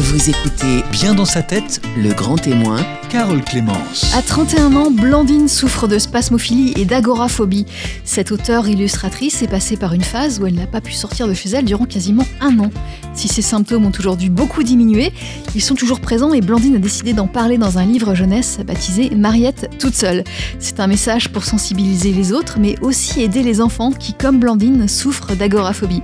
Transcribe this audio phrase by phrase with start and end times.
[0.00, 2.78] Vous écoutez Bien dans sa tête, Le Grand Témoin
[3.10, 4.14] Carole Clémence.
[4.16, 7.66] À 31 ans, Blandine souffre de spasmophilie et d'agoraphobie.
[8.04, 11.34] Cette auteure illustratrice est passée par une phase où elle n'a pas pu sortir de
[11.34, 12.70] chez elle durant quasiment un an.
[13.12, 15.12] Si ces symptômes ont aujourd'hui beaucoup diminué,
[15.56, 19.10] ils sont toujours présents et Blandine a décidé d'en parler dans un livre jeunesse baptisé
[19.10, 20.22] Mariette toute seule.
[20.60, 24.86] C'est un message pour sensibiliser les autres, mais aussi aider les enfants qui, comme Blandine,
[24.86, 26.02] souffrent d'agoraphobie.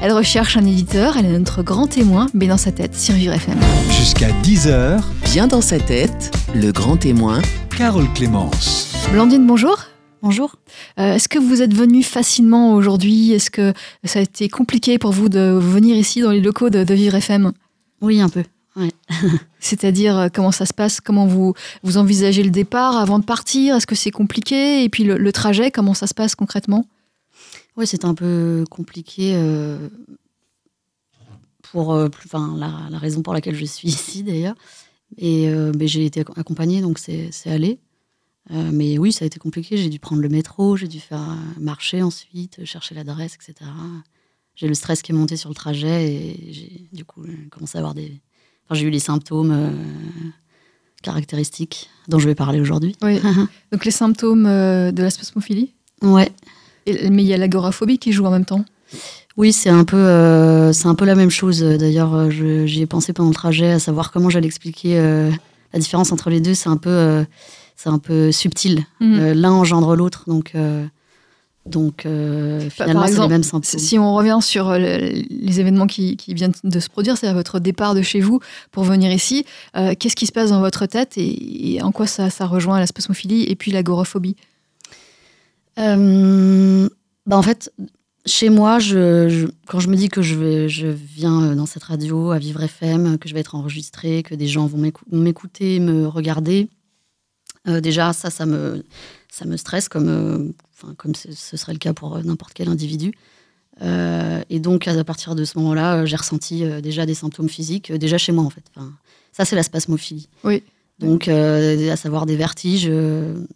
[0.00, 3.33] Elle recherche un éditeur, elle est notre grand témoin, mais dans sa tête sur Vivre
[3.34, 3.58] FM.
[3.90, 5.02] Jusqu'à 10h,
[5.32, 7.42] Bien dans sa tête, Le Grand Témoin
[7.76, 8.94] Carole Clémence.
[9.12, 9.76] Blandine, bonjour.
[10.22, 10.56] Bonjour.
[11.00, 13.32] Euh, Est-ce que vous êtes venue facilement aujourd'hui?
[13.32, 13.72] Est-ce que
[14.04, 17.16] ça a été compliqué pour vous de venir ici dans les locaux de, de Vivre
[17.16, 17.52] FM
[18.00, 18.44] Oui, un peu.
[18.76, 18.90] Ouais.
[19.60, 21.00] C'est-à-dire euh, comment ça se passe?
[21.00, 23.74] Comment vous, vous envisagez le départ avant de partir?
[23.76, 24.84] Est-ce que c'est compliqué?
[24.84, 26.86] Et puis le, le trajet, comment ça se passe concrètement?
[27.76, 29.88] Ouais, c'est un peu compliqué euh,
[31.74, 34.54] pour euh, enfin, la, la raison pour laquelle je suis ici d'ailleurs.
[35.18, 37.80] Et euh, j'ai été acc- accompagnée, donc c'est c'est allé.
[38.52, 39.76] Euh, mais oui, ça a été compliqué.
[39.76, 43.68] J'ai dû prendre le métro, j'ai dû faire marcher ensuite, chercher l'adresse, etc.
[44.54, 47.80] J'ai le stress qui est monté sur le trajet et j'ai du coup commencé à
[47.80, 48.20] avoir des.
[48.66, 49.52] Enfin, j'ai eu les symptômes
[51.02, 52.94] caractéristiques dont je vais parler aujourd'hui.
[53.02, 53.18] Oui.
[53.72, 55.72] Donc les symptômes de la spasmophilie?
[56.02, 56.30] Ouais.
[56.86, 58.64] Et- Mais il y a l'agoraphobie qui joue en même temps.
[59.36, 61.60] Oui, c'est un peu, euh, c'est un peu la même chose.
[61.60, 65.30] D'ailleurs, euh, j'y ai pensé pendant le trajet, à savoir comment j'allais expliquer euh,
[65.72, 66.54] la différence entre les deux.
[66.54, 67.24] C'est un peu, euh,
[67.74, 68.84] c'est un peu subtil.
[69.00, 69.32] Mhm.
[69.32, 70.52] L'un engendre l'autre, donc,
[71.66, 72.02] donc
[72.70, 73.80] finalement, c'est les mêmes Si symptômes.
[73.80, 77.32] si on revient sur le- les événements qui, qui viennent de se produire, c'est à
[77.34, 78.38] votre départ de chez vous
[78.70, 79.44] pour venir ici.
[79.98, 82.86] Qu'est-ce qui se passe dans votre tête et, et en quoi ça, ça rejoint la
[82.86, 84.36] spasmophilie et puis l'agoraphobie
[85.76, 87.72] bah en fait,
[88.26, 91.66] chez moi, je, je- quand je me dis que je, vais, je viens euh, dans
[91.66, 95.04] cette radio à Vivre FM, que je vais être enregistrée, que des gens vont m'écou-
[95.10, 96.68] m'écouter, me regarder,
[97.68, 98.84] euh, déjà, ça, ça me,
[99.30, 102.68] ça me stresse, comme, euh, enfin, comme ce ce serait le cas pour n'importe quel
[102.68, 103.12] individu.
[103.82, 108.18] Euh, et donc, à partir de ce moment-là, j'ai ressenti déjà des symptômes physiques, déjà
[108.18, 108.62] chez moi, en fait.
[108.76, 108.92] Enfin,
[109.32, 110.28] ça, c'est la spasmophilie.
[110.44, 110.62] Oui.
[111.00, 112.88] Donc, à savoir des vertiges,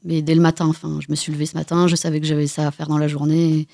[0.05, 0.67] mais dès le matin.
[0.67, 2.99] Enfin, je me suis levée ce matin, je savais que j'avais ça à faire dans
[2.99, 3.61] la journée.
[3.61, 3.69] Et,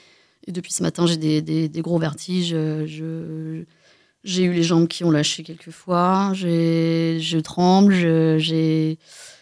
[0.52, 2.52] depuis ce matin, j'ai des, gros vertiges.
[2.54, 3.64] euh,
[4.24, 6.32] j'ai eu les jambes qui ont lâché quelques fois.
[6.34, 7.94] Je tremble.
[8.38, 8.98] j'ai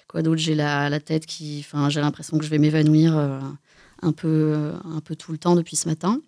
[0.09, 0.41] quoi d'autre?
[0.41, 1.61] J'ai la, tête qui.
[1.65, 3.39] Enfin, j'ai l'impression que je vais m'évanouir euh,
[4.03, 6.21] un peu, un peu tout le temps depuis ce matin.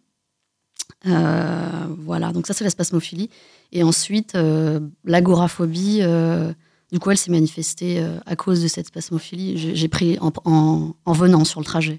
[1.07, 2.33] Euh, voilà.
[2.33, 3.31] Donc ça, c'est la spasmophilie.
[3.73, 5.99] Et ensuite, euh, l'agoraphobie.
[6.03, 6.53] euh,
[6.93, 9.75] du coup, elle s'est manifestée euh, à cause de cette spasmophilie.
[9.75, 11.99] J'ai pris en, en- en venant sur le trajet.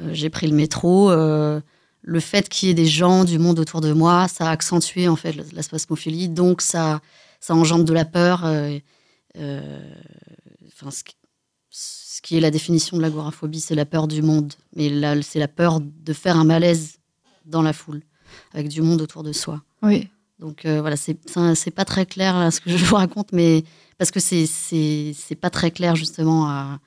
[0.00, 1.10] Euh, j'ai pris le métro.
[2.02, 5.08] Le fait qu'il y ait des gens du monde autour de moi, ça a accentué
[5.08, 6.28] en fait la, la spasmophilie.
[6.28, 7.00] Donc ça,
[7.40, 8.44] ça engendre de la peur.
[8.44, 8.78] euh,
[9.38, 9.90] euh,
[10.68, 11.14] enfin, ce, qui,
[11.70, 14.52] ce qui est la définition de l'agoraphobie, c'est la peur du monde.
[14.74, 16.98] Mais là, c'est la peur de faire un malaise
[17.44, 18.02] dans la foule,
[18.54, 19.62] avec du monde autour de soi.
[19.82, 20.08] Oui.
[20.38, 21.14] Donc euh, voilà, c'est
[21.70, 23.64] pas très clair là, ce que je vous raconte, mais
[23.98, 24.44] parce que c'est
[25.40, 26.78] pas très clair justement à-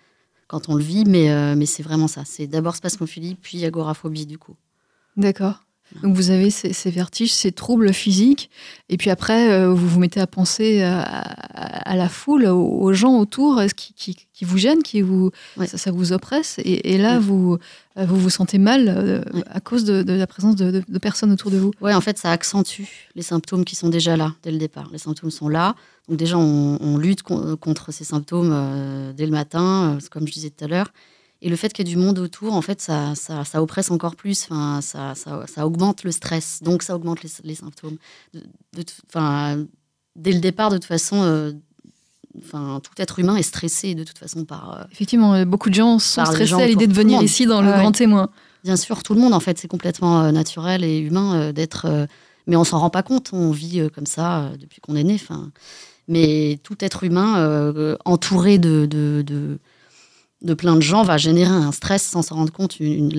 [0.47, 2.23] quand on le vit, mais mais c'est vraiment ça.
[2.25, 4.55] C'est d'abord spasmophilie, puis agoraphobie du coup.
[5.19, 5.63] D'accord.
[6.03, 8.51] Donc vous avez ces, ces vertiges, ces troubles physiques,
[8.89, 12.61] et puis après euh, vous vous mettez à penser à, à- à la foule, aux,
[12.79, 15.65] aux gens autour, est-ce qui, qui, qui vous gênent, qui vous, Ouais.
[15.65, 17.19] ça, ça vous oppresse, et, et là Ouais.
[17.19, 17.57] vous,
[17.97, 19.41] euh, vous vous sentez mal euh, Ouais.
[19.49, 21.71] à cause de, de la présence de, de- de personnes autour de vous.
[21.81, 22.83] Ouais, en fait, ça accentue
[23.15, 24.89] les symptômes qui sont déjà là dès le départ.
[24.91, 25.73] Les symptômes sont là,
[26.07, 30.27] donc déjà on, on lutte con- contre ces symptômes euh, dès le matin, euh, comme
[30.27, 30.93] je disais tout à l'heure.
[31.41, 33.91] Et le fait qu'il y ait du monde autour, en fait, ça, ça, ça oppresse
[33.91, 34.43] encore plus.
[34.43, 37.97] Enfin, ça, ça, ça augmente le stress, donc ça augmente les, les symptômes.
[38.33, 38.41] De,
[38.75, 39.63] de tout- enfin,
[40.17, 41.53] dès le départ, de toute façon, euh,
[42.43, 44.79] enfin, tout être humain est stressé de toute façon par.
[44.79, 47.61] euh, Effectivement, euh, beaucoup de gens sont stressés à l'idée de le venir ici dans
[47.61, 47.91] le Ouais, grand ouais.
[47.93, 48.29] témoin.
[48.65, 51.87] Bien sûr, tout le monde, en fait, c'est complètement euh, naturel et humain d'être.
[52.47, 55.13] mais on s'en rend pas compte, on vit comme ça depuis qu'on est né.
[55.15, 55.51] Enfin,
[56.09, 59.59] mais tout être humain entouré de, de, de,
[60.41, 63.11] de plein de gens va générer un stress sans s'en rendre compte, une,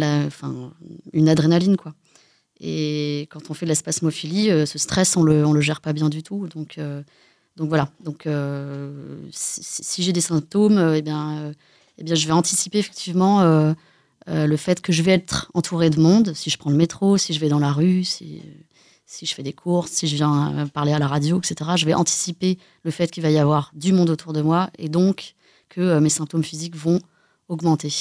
[1.13, 1.95] une- adrénaline, quoi.
[2.61, 5.81] Et quand on fait de la spasmophilie, euh, ce stress, on le, on le gère
[5.81, 6.47] pas bien du tout.
[6.49, 7.03] Donc, euh,
[7.57, 7.91] donc voilà.
[8.05, 11.53] Donc, euh, si, j'ai des symptômes, eh bien,
[11.99, 13.43] eh bien, je vais anticiper effectivement
[14.27, 16.33] le fait que je vais être entourée de monde.
[16.35, 18.43] Si je prends le métro, si je vais dans la rue, si,
[19.07, 21.73] si je fais des courses, si je viens parler à la radio, etc.
[21.77, 24.89] Je vais anticiper le fait qu'il va y avoir du monde autour de moi et
[24.89, 25.35] donc
[25.71, 27.01] que mes symptômes physiques vont
[27.51, 27.93] augmenter.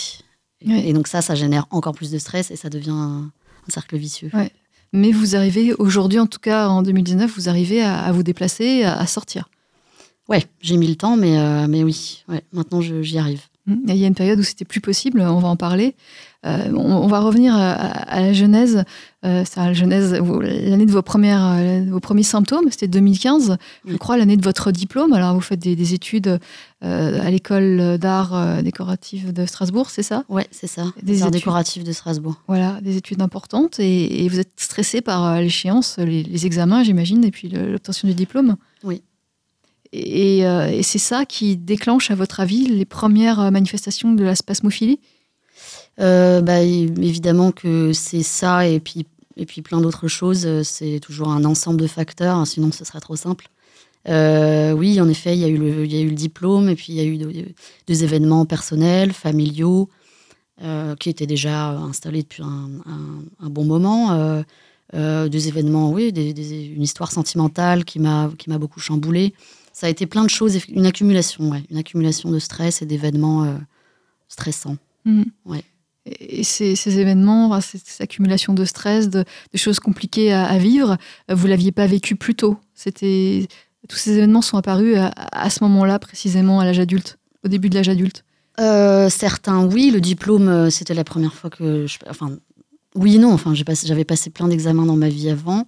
[0.62, 3.32] Et, donc ça, ça génère encore plus de stress et ça devient un,
[3.68, 4.30] un cercle vicieux.
[4.34, 4.52] Ouais.
[4.92, 9.06] mais vous arrivez aujourd'hui, en tout cas en 2019, vous arrivez à, vous déplacer, à,
[9.08, 9.50] sortir.
[10.28, 13.42] Ouais, j'ai mis le temps, mais, euh, mais oui, ouais, maintenant j'y arrive.
[13.88, 15.96] Il y a une période où c'était plus possible, on va en parler.
[16.46, 18.86] Euh, on, va revenir à, la genèse.
[19.26, 24.16] Euh, la genèse, l'année de vos, premières, euh, vos premiers symptômes, c'était 2015, je crois,
[24.16, 25.12] l'année de votre diplôme.
[25.12, 26.40] Alors, vous faites des, études
[26.82, 30.24] à l'école d'art décoratif de Strasbourg, c'est ça?
[30.30, 30.86] Oui, c'est ça.
[31.04, 32.42] Des arts décoratifs de Strasbourg.
[32.48, 33.80] Voilà, des études importantes.
[33.80, 38.56] Et, vous êtes stressé par l'échéance, les, examens, j'imagine, et puis l'obtention du diplôme?
[38.86, 39.02] Oui.
[39.92, 45.00] Et, et c'est ça qui déclenche, à votre avis, les premières manifestations de la spasmophilie?
[46.00, 49.06] Euh, bah, évidemment que c'est ça et puis,
[49.36, 50.46] et puis plein d'autres choses.
[50.46, 53.48] Euh, c'est toujours un ensemble de facteurs, hein, sinon ce serait trop simple.
[54.08, 57.04] Euh, oui, en effet, il y, a eu le, diplôme et puis il y a
[57.04, 57.54] eu
[57.86, 59.90] des événements personnels, familiaux,
[61.00, 64.44] qui étaient déjà installés depuis un, bon moment.
[64.94, 69.34] des événements, oui, une histoire sentimentale qui m'a beaucoup chamboulé.
[69.80, 73.58] Ça a été plein de choses, une accumulation, ouais, une accumulation de stress et d'événements
[74.28, 74.76] stressants.
[75.06, 75.24] Mmh.
[75.46, 75.64] Ouais.
[76.06, 79.24] Et ces, événements, cette, accumulation de stress, de,
[79.56, 80.98] choses compliquées à, vivre,
[81.30, 82.58] vous l'aviez pas vécu plus tôt.
[82.74, 83.48] C'était
[83.88, 87.76] tous ces événements sont apparus à, ce moment-là, précisément à l'âge adulte, au début de
[87.76, 88.26] l'âge adulte.
[88.60, 89.92] Euh, certains, oui.
[89.92, 92.32] Le diplôme, euh, c'était la première fois que, je, enfin,
[92.96, 93.32] oui et non.
[93.32, 95.66] Enfin, j'avais passé plein d'examens dans ma vie avant.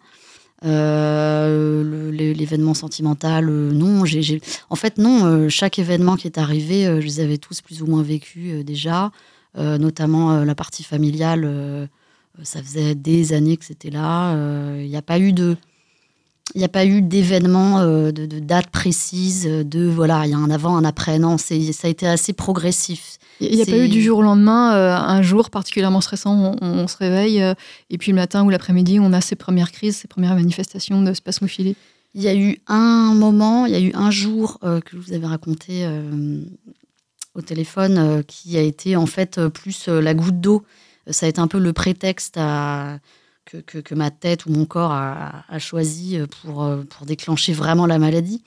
[0.64, 4.04] Euh, l'événement sentimental, non.
[4.70, 5.50] en fait, non.
[5.50, 9.12] chaque événement qui est arrivé, je les avais tous plus ou moins vécus déjà.
[9.58, 11.44] Euh, notamment euh, la partie familiale.
[11.46, 11.86] Euh,
[12.44, 14.34] ça faisait des années que c'était là.
[14.78, 15.58] Il n'y a pas eu de
[16.56, 20.38] il n'y a pas eu d'événement, de, de, date précise, de voilà, il y a
[20.38, 21.20] un avant, un après.
[21.20, 23.18] Non, ça a été assez progressif.
[23.40, 26.98] Il n'y a pas eu du jour au lendemain, un jour particulièrement stressant, on, se
[26.98, 27.44] réveille,
[27.90, 31.14] et puis le matin ou l'après-midi, on a ces premières crises, ces premières manifestations de
[31.14, 31.76] spasmophilie.
[32.14, 35.14] Il y a eu un moment, il y a eu un jour que je vous
[35.14, 35.88] avais raconté
[37.34, 40.64] au téléphone euh, qui a été en fait euh, plus euh, la goutte d'eau.
[41.10, 43.00] Ça a été un peu le prétexte à,
[43.46, 48.44] que, que, ma tête ou mon corps a, choisi pour, pour déclencher vraiment la maladie.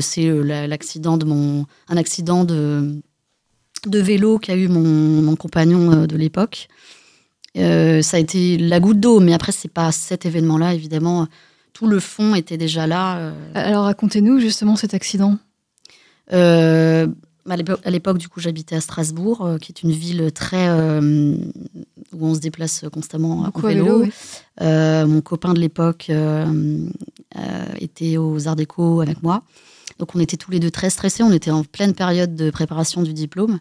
[0.00, 3.00] C'est l'accident de mon, un accident de,
[3.86, 6.68] de vélo qu'a eu mon, mon, compagnon de l'époque.
[7.54, 11.26] ça a été la goutte d'eau, mais après, c'est pas cet événement-là, évidemment.
[11.72, 13.34] Tout le fond était déjà là.
[13.54, 15.36] Alors, racontez-nous justement cet accident.
[17.48, 21.34] À l'époque, du coup, j'habitais à Strasbourg, euh, qui est une ville très euh,
[22.12, 24.04] où on se déplace constamment à vélo.
[24.60, 26.10] Euh, mon copain de l'époque
[27.80, 29.42] était aux Arts Déco avec moi,
[29.98, 31.22] donc on était tous les deux très stressés.
[31.22, 33.58] On était en pleine période de préparation du diplôme,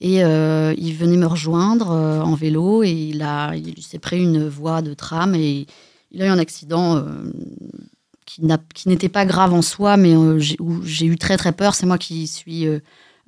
[0.00, 4.82] et il venait me rejoindre en vélo et il a, il s'est pris une voie
[4.82, 5.66] de tram et
[6.10, 7.02] il a eu un accident
[8.26, 11.74] qui n'était pas grave en soi, mais où j'ai eu très très peur.
[11.74, 12.80] C'est moi qui suis euh,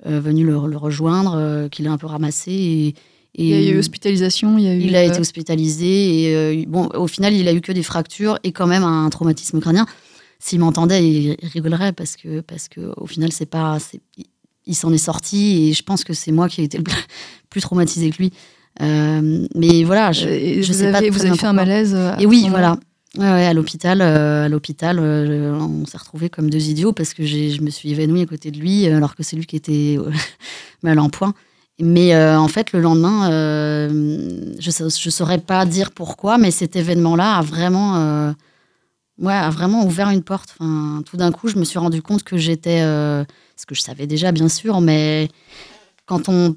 [0.05, 2.51] venu le, rejoindre, euh, qu'il a un peu ramassé.
[2.51, 2.95] Et,
[3.35, 4.57] il y a eu hospitalisation.
[4.57, 6.23] Il, a, eu, il a été hospitalisé.
[6.23, 9.09] Et euh, bon, au final, il a eu que des fractures et quand même un
[9.09, 9.85] traumatisme crânien.
[10.39, 13.77] S'il m'entendait, il rigolerait parce que, parce que au final, c'est pas,
[14.65, 16.83] il s'en est sorti et je pense que c'est moi qui ai été le
[17.49, 18.31] plus traumatisé que lui.
[18.79, 21.01] mais voilà, je, je sais pas.
[21.01, 21.97] Vous avez fait un malaise.
[22.19, 22.77] Et oui, voilà.
[23.17, 27.25] Ouais, à l'hôpital, euh, à l'hôpital, euh, on s'est retrouvés comme deux idiots parce que
[27.25, 29.97] je me suis évanouie à côté de lui alors que c'est lui qui était
[30.83, 31.33] mal en point.
[31.79, 33.29] Mais euh, en fait, le lendemain,
[33.89, 38.33] je ne saurais pas dire pourquoi, mais cet événement-là a vraiment,
[39.17, 40.55] ouais, a vraiment ouvert une porte.
[40.59, 44.05] Enfin, tout d'un coup, je me suis rendu compte que j'étais, ce que je savais
[44.07, 45.29] déjà bien sûr, mais
[46.05, 46.55] quand on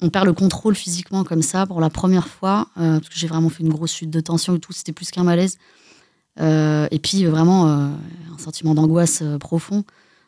[0.00, 3.26] on perd le contrôle physiquement comme ça pour la première fois, euh, parce que j'ai
[3.26, 5.58] vraiment fait une grosse chute de tension et tout, c'était plus qu'un malaise.
[6.40, 9.84] Euh, et puis euh, vraiment un sentiment d'angoisse profond.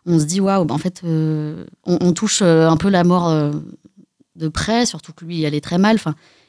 [0.06, 3.52] On se dit, waouh, bah, en fait, on, touche un peu la mort
[4.34, 5.98] de près, surtout que lui, il allait très mal.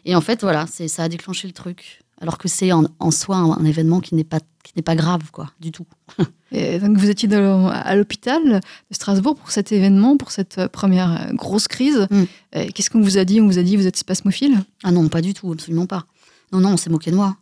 [0.06, 3.66] Et en fait, voilà, ça a déclenché le truc alors que c'est en, soi un,
[3.66, 5.88] événement qui n'est pas, qui n'est pas grave, quoi, du tout.
[6.52, 8.62] Et donc vous étiez à l'hôpital de
[8.96, 12.08] Strasbourg pour cet événement, pour cette euh, première euh, grosse crise.
[12.12, 12.66] Mm.
[12.74, 13.42] Qu'est-ce qu'on vous a dit?
[13.42, 14.60] On vous a dit vous êtes spasmophile?
[14.84, 16.06] Ah non, pas du tout, absolument pas.
[16.52, 17.38] Non, non, on s'est moqué de moi.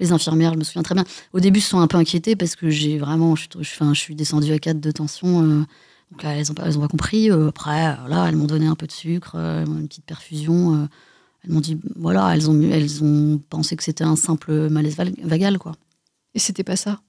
[0.00, 1.04] Les infirmières, je me souviens très bien.
[1.32, 4.16] Au début, se sont un peu inquiétées parce que j'ai vraiment, je, je, je, suis
[4.16, 5.42] descendue à 4 de tension.
[5.42, 5.62] Euh,
[6.10, 7.30] donc là, elles n'ont pas, pas, compris.
[7.30, 10.88] après, là, elles m'ont donné un peu de sucre, une petite perfusion.
[11.44, 15.58] Elles m'ont dit, voilà, elles ont, elles ont pensé que c'était un simple malaise vagal,
[15.58, 15.72] quoi.
[16.34, 17.00] Et c'était pas ça?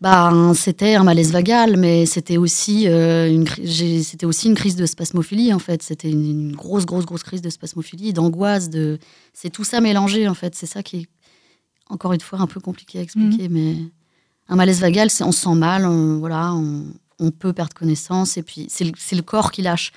[0.00, 3.46] Bah, c'était un malaise vagal, mais c'était aussi, euh, une,
[4.02, 5.82] c'était aussi une crise de spasmophilie, en fait.
[5.82, 8.70] C'était une, grosse, grosse, grosse crise de spasmophilie, d'angoisse.
[8.70, 8.98] De...
[9.34, 10.54] C'est tout ça mélangé, en fait.
[10.54, 11.08] C'est ça qui est
[11.90, 13.76] encore une fois un peu compliqué à expliquer, mais
[14.48, 16.84] un malaise vagal, c'est on se sent mal, on, voilà, on,
[17.18, 19.92] on peut perdre connaissance, et puis c'est le, c'est le corps qui lâche.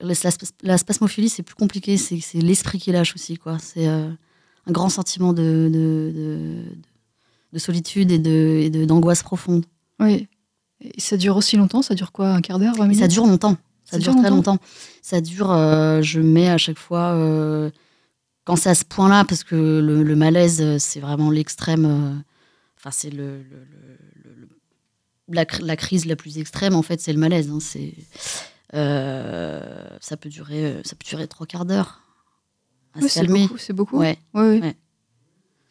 [0.00, 3.58] La, la sp- la spasmophilie, c'est plus compliqué, c'est l'esprit qui lâche aussi, quoi.
[3.58, 4.08] C'est euh,
[4.66, 6.62] un grand sentiment de, de, de,
[7.52, 9.64] de solitude et de- et de- d'angoisse profonde.
[10.00, 10.28] Oui.
[10.82, 11.80] Et ça dure aussi longtemps?
[11.80, 13.00] Ça dure quoi Un quart d'heure 20 Et minutes?
[13.02, 13.56] ça dure longtemps.
[13.84, 14.58] Ça, Ça dure, dure très longtemps?
[15.00, 17.70] Ça dure, euh, je mets à chaque fois, euh,
[18.44, 22.22] quand c'est à ce point-là, parce que le, le malaise, c'est vraiment l'extrême,
[22.76, 23.40] enfin, c'est le,
[25.28, 27.50] la, la crise la plus extrême, en fait, c'est le malaise.
[27.50, 27.58] hein.
[27.60, 27.94] c'est,
[28.72, 32.00] ça, peut durer, euh, ça peut durer trois quarts d'heure
[33.00, 33.58] Oui, c'est beaucoup.
[33.58, 33.98] C'est beaucoup.
[33.98, 34.18] Ouais.
[34.34, 34.60] Ouais, ouais.
[34.60, 34.76] Ouais.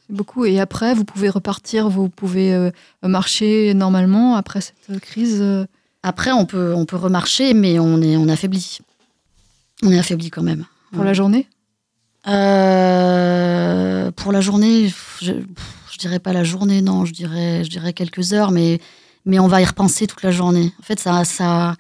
[0.08, 0.46] C'est beaucoup.
[0.46, 2.72] Et après, vous pouvez repartir, vous pouvez euh,
[3.04, 5.40] marcher normalement après cette euh, crise.
[5.42, 5.66] euh.
[6.04, 8.78] Après, on peut, on peut remarcher, mais on est, on est affaibli.
[9.84, 10.66] On est affaibli quand même.
[10.94, 11.48] Pour la journée?
[12.28, 15.34] Euh, pour la journée, je,
[15.92, 18.80] je dirais pas la journée, non, je dirais, je dirais quelques heures, mais,
[19.25, 20.74] mais on va y repenser toute la journée.
[20.80, 21.75] En fait, ça, ça,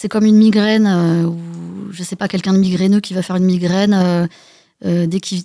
[0.00, 3.36] c'est comme une migraine, euh, ou je sais pas, quelqu'un de migraineux qui va faire
[3.36, 4.26] une migraine, euh,
[4.86, 5.44] euh, dès qu'il,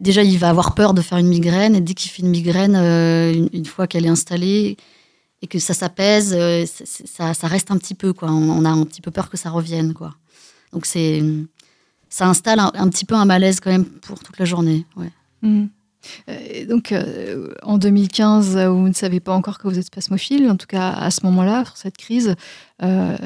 [0.00, 2.76] déjà il va avoir peur de faire une migraine, et dès qu'il fait une migraine,
[2.76, 4.76] euh, une, fois qu'elle est installée
[5.40, 6.36] et que ça s'apaise,
[6.66, 8.30] ça, reste un petit peu, quoi.
[8.30, 10.14] On, a un petit peu peur que ça revienne, quoi.
[10.74, 14.84] Donc ça installe un, petit peu un malaise quand même pour toute la journée.
[14.94, 15.10] Ouais.
[15.40, 15.70] Mhm.
[16.28, 19.86] Euh, et donc, euh, en 2015, euh, vous ne savez pas encore que vous êtes
[19.86, 22.34] spasmophile, en tout cas à ce moment-là, sur cette crise.
[22.82, 23.16] Euh,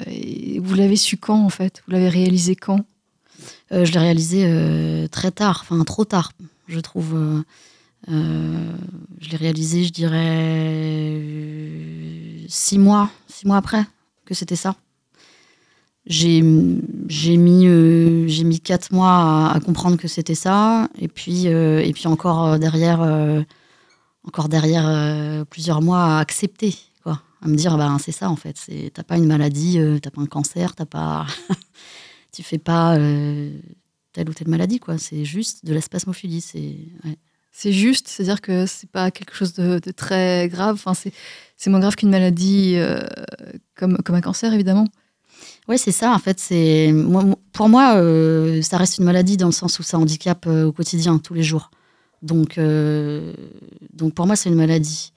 [0.61, 1.83] vous l'avez su quand, en fait?
[1.87, 2.85] Vous l'avez réalisé quand?
[3.73, 6.33] Euh, je l'ai réalisé euh, très tard, enfin trop tard,
[6.69, 7.15] je trouve.
[7.15, 7.43] Euh,
[8.11, 8.73] euh,
[9.21, 13.85] je l'ai réalisé, je dirais, euh, six mois, six mois après
[14.25, 14.77] que c'était ça.
[16.07, 21.81] J'ai mis, euh, j'ai mis quatre mois à, comprendre que c'était ça, et puis, euh,
[21.81, 23.43] et puis encore euh, derrière, euh,
[24.25, 27.23] encore derrière plusieurs mois à accepter, quoi.
[27.41, 30.21] À me dire, ben, c'est ça en fait, c'est- t'as pas une maladie, t'as pas
[30.23, 31.27] un cancer, t'as pas.
[32.33, 32.97] tu fais pas
[34.13, 34.99] telle ou telle maladie, quoi.
[34.99, 36.41] C'est juste de la spasmophilie.
[36.41, 36.77] C'est.
[37.55, 40.77] C'est juste, c'est-à-dire que c'est pas quelque chose de, très grave.
[40.85, 42.77] Enfin, c'est moins grave qu'une maladie
[43.77, 44.89] comme, comme un cancer, évidemment.
[45.69, 46.13] Ouais, c'est ça.
[46.13, 46.93] En fait, c'est
[47.53, 50.73] pour moi, euh, ça reste une maladie dans le sens où ça handicape euh, au
[50.73, 51.71] quotidien, tous les jours.
[52.23, 53.33] Donc, euh,
[53.95, 55.13] donc pour moi, c'est une maladie.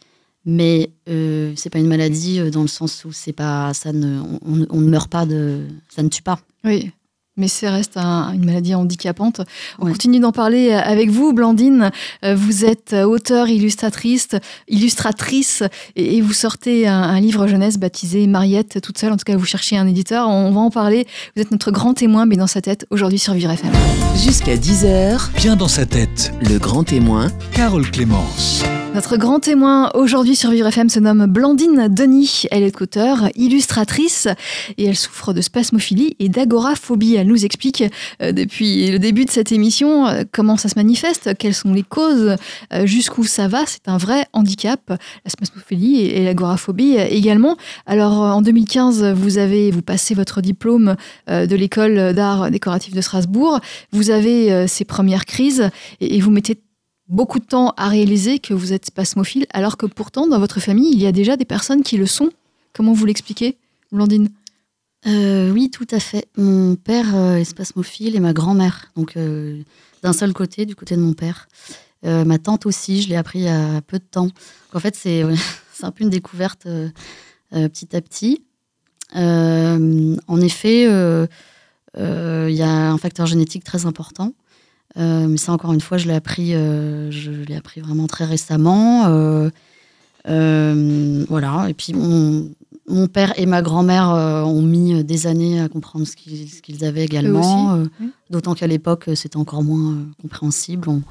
[0.48, 4.88] Mais c'est pas une maladie dans le sens où c'est pas ça on- on ne
[4.90, 6.40] meurt pas de ça ne tue pas.
[6.64, 6.92] Oui.
[7.38, 9.42] Mais ça reste un- une maladie handicapante.
[9.80, 9.92] On Ouais.
[9.92, 11.92] continue d'en parler avec vous, Blandine.
[12.24, 14.30] Euh, Vous êtes auteure, illustratrice,
[14.70, 15.63] illustratrice
[15.96, 19.12] et, et vous sortez un, un livre jeunesse baptisé Mariette toute seule.
[19.12, 20.30] En tout cas, vous cherchez un éditeur.
[20.30, 21.06] On va en parler.
[21.36, 23.72] Vous êtes notre grand témoin, mais dans sa tête, aujourd'hui sur Vivre FM.
[24.15, 28.63] Jusqu'à 10h, Bien dans sa tête, le grand témoin Carole Clémence.
[28.94, 32.44] Notre grand témoin aujourd'hui sur Vivre FM se nomme Blandine Denis.
[32.50, 34.30] Elle est auteure, illustratrice
[34.77, 37.18] et elle souffre de spasmophilie et d'agoraphobie.
[37.25, 37.84] Elle nous explique
[38.22, 41.82] euh, depuis le début de cette émission euh, comment ça se manifeste, quelles sont les
[41.82, 42.36] causes,
[42.72, 43.65] euh, jusqu'où ça va.
[43.65, 44.98] C'est un vrai handicap, la
[45.32, 47.58] spasmophilie et, l'agoraphobie également.
[47.88, 50.96] Alors en 2015, vous avez vous passez votre diplôme
[51.27, 53.60] de l'école d'art décoratif de Strasbourg.
[53.91, 55.70] Vous avez ces premières crises
[56.01, 56.60] et vous mettez
[57.08, 60.91] beaucoup de temps à réaliser que vous êtes spasmophile, alors que pourtant, dans votre famille,
[60.94, 62.29] il y a déjà des personnes qui le sont.
[62.74, 63.58] Comment vous l'expliquez,
[63.91, 64.29] Blandine?
[65.08, 66.28] Euh, oui, tout à fait.
[66.36, 67.46] Mon père euh, est
[68.00, 68.92] et ma grand-mère.
[68.96, 69.62] Donc, euh,
[70.02, 71.48] d'un seul côté, du côté de mon père.
[72.06, 74.30] Euh, ma tante aussi, je l'ai appris il y a peu de temps.
[74.74, 75.24] En fait, c'est
[75.84, 76.68] un peu une découverte
[77.52, 78.44] petit à petit.
[79.14, 84.34] En effet, il y a un facteur génétique très important.
[84.96, 89.52] Mais ça, encore une fois, je l'ai appris, je appris vraiment très récemment.
[90.26, 91.70] Voilà.
[91.70, 92.50] Et puis, mon,
[92.88, 96.62] mon père et ma grand-mère euh, ont mis des années à comprendre ce qu'ils ce
[96.62, 97.74] qu'ils avaient également.
[97.75, 98.10] euh, oui.
[98.30, 100.88] D'autant qu'à l'époque, c'était encore moins euh, compréhensible.
[100.89, 101.01] On,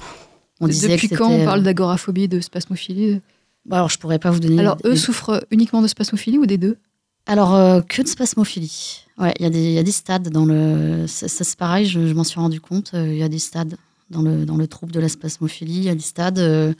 [0.61, 3.19] on disait Depuis que quand on euh, parle d'agoraphobie, de spasmophilie
[3.65, 4.59] Bah, alors, je pourrais pas vous donner.
[4.59, 6.77] Alors, eux des- souffrent uniquement de spasmophilie ou des deux?
[7.25, 9.01] Alors, euh, que de spasmophilie.
[9.17, 11.07] Ouais, il y, a des- il y a des stades dans le.
[11.07, 12.91] Ça, ça, c'est pareil, je, je m'en suis rendu compte.
[12.93, 13.75] euh, Il y a des stades
[14.11, 15.77] dans le, dans le trouble de la spasmophilie.
[15.77, 16.39] Il y a des stades.
[16.39, 16.73] euh,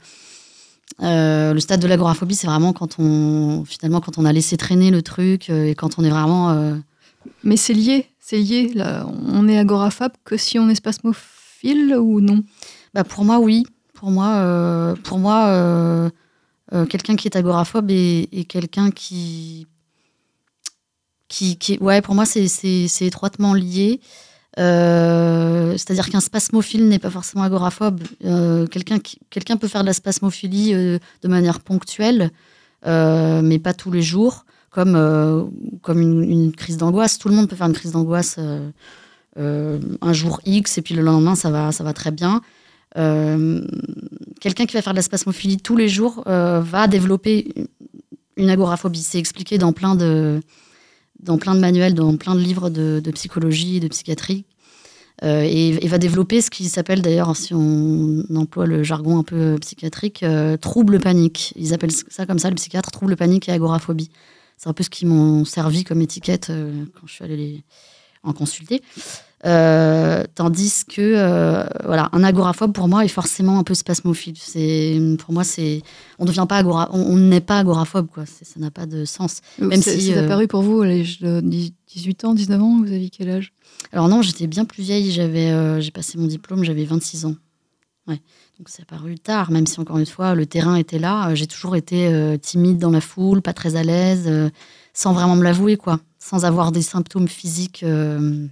[1.02, 3.64] euh, le stade de l'agoraphobie, c'est vraiment quand on.
[3.64, 6.50] Finalement, quand on a laissé traîner le truc euh, et quand on est vraiment.
[6.50, 6.74] euh,
[7.44, 8.72] Mais c'est lié, c'est lié.
[8.74, 12.42] Là, on est agoraphobe que si on est spasmophile ou non?
[12.94, 13.66] Bah pour moi, oui.
[13.92, 16.10] Pour moi, pour moi
[16.90, 19.66] quelqu'un qui est agoraphobe est, est quelqu'un qui,
[21.28, 21.78] qui, qui.
[21.78, 24.00] Ouais, pour moi, c'est étroitement lié.
[24.58, 28.02] Euh, C'est-à-dire qu'un spasmophile n'est pas forcément agoraphobe.
[28.24, 28.98] Euh, Quelqu'un
[29.30, 32.30] quelqu'un peut faire de la spasmophilie euh, de manière ponctuelle,
[32.84, 35.50] mais pas tous les jours, comme,
[35.82, 37.18] comme une, crise d'angoisse.
[37.18, 38.38] Tout le monde peut faire une crise d'angoisse
[39.36, 42.42] un jour X, et puis le lendemain, ça va, ça va très bien.
[42.94, 47.52] Quelqu'un qui va faire de la spasmophilie tous les jours va développer
[48.36, 49.02] une agoraphobie.
[49.02, 50.40] C'est expliqué dans plein de,
[51.20, 54.44] dans plein de manuels, dans plein de livres de, de psychologie de psychiatrie.
[55.24, 59.22] Euh, et, et va développer ce qui s'appelle d'ailleurs, si on emploie le jargon un
[59.22, 61.54] peu psychiatrique, euh, trouble panique.
[61.56, 64.10] Ils appellent ça comme ça, le psychiatre, trouble panique et agoraphobie.
[64.58, 67.64] C'est un peu ce qui m'ont servi comme étiquette euh, quand je suis allée les,
[68.22, 68.82] en consulter.
[69.46, 74.36] Euh, tandis que euh, voilà, un agoraphobe pour moi est forcément un peu spasmophile.
[74.36, 75.82] C'est pour moi c'est
[76.18, 78.24] on devient pas agora, on n'est pas agoraphobe quoi.
[78.26, 79.40] Ça n'a pas de sens.
[79.58, 82.78] Même si, c'est euh, apparu pour vous à l'âge de 10 18 ans, 19 ans,
[82.82, 83.52] vous aviez quel âge?
[83.92, 85.10] Alors non, j'étais bien plus vieille.
[85.12, 87.36] J'avais, euh, j'ai passé mon diplôme, j'avais 26 ans.
[88.08, 88.20] Ouais.
[88.58, 91.34] Donc c'est apparu tard, même si encore une fois le terrain était là.
[91.34, 94.48] J'ai toujours été euh, timide dans la foule, pas très à l'aise, euh,
[94.94, 98.46] sans vraiment me l'avouer quoi, sans avoir des symptômes physiques euh,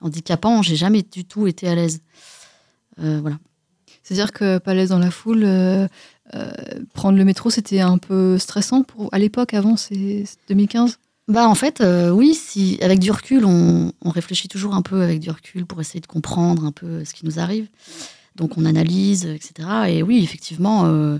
[0.00, 0.62] handicapants.
[0.62, 2.00] J'ai jamais du tout été à l'aise.
[3.00, 3.38] Euh, voilà.
[4.02, 5.86] C'est-à-dire que pas à l'aise dans la foule, euh,
[6.34, 6.50] euh,
[6.94, 11.48] prendre le métro, c'était un peu stressant pour à l'époque, avant, c'est c'est 2015 Bah
[11.48, 15.20] en fait, euh, oui, si avec du recul, on, on réfléchit toujours un peu avec
[15.20, 17.68] du recul pour essayer de comprendre un peu ce qui nous arrive.
[18.36, 19.68] Donc on analyse, etc.
[19.88, 21.18] Et oui, effectivement, euh,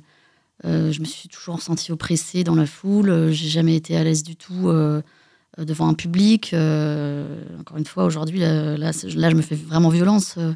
[0.65, 3.31] euh, je me suis toujours sentie oppressée dans la foule.
[3.31, 4.71] J'ai jamais été à l'aise du tout
[5.65, 6.53] devant un public.
[6.53, 10.35] Euh, encore une fois, aujourd'hui, là, là, je me fais vraiment violence.
[10.39, 10.53] Euh,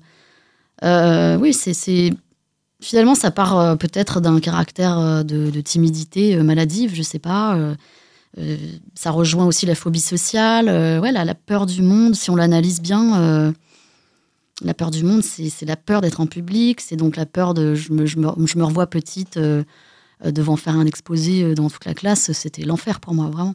[0.82, 2.11] euh, oui, c'est
[2.80, 7.56] finalement ça part euh, peut-être d'un caractère euh, de, timidité euh, maladive, je sais pas.
[7.56, 7.75] euh,
[8.38, 8.56] euh,
[8.94, 12.37] ça rejoint aussi la phobie sociale, euh, ouais, la, la peur du monde, si on
[12.37, 13.20] l'analyse bien.
[13.20, 13.52] euh,
[14.62, 17.75] la peur du monde, c'est la peur d'être en public, c'est donc la peur de.
[17.75, 19.64] Je me, je me, je me revois petite euh,
[20.25, 23.54] euh, devant faire un exposé euh, dans toute la classe, c'était l'enfer pour moi, vraiment.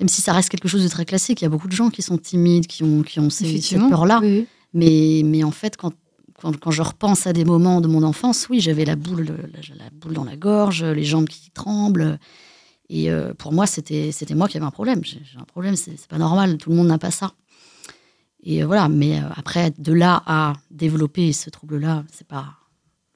[0.00, 1.90] Même si ça reste quelque chose de très classique, il y a beaucoup de gens
[1.90, 4.20] qui sont timides, qui ont, qui ont ces- cette peur-là.
[4.22, 4.46] Oui.
[4.72, 5.92] Mais, mais en fait, quand,
[6.40, 9.74] quand, quand je repense à des moments de mon enfance, oui, j'avais la boule, la,
[9.84, 12.18] la boule dans la gorge, les jambes qui tremblent.
[12.88, 15.00] Et euh, pour moi, c'était moi qui avais un problème.
[15.04, 17.32] J'ai un problème, c'est pas normal, tout le monde n'a pas ça.
[18.42, 22.46] Et euh, voilà, mais euh, après, de là à développer ce trouble-là, c'est pas.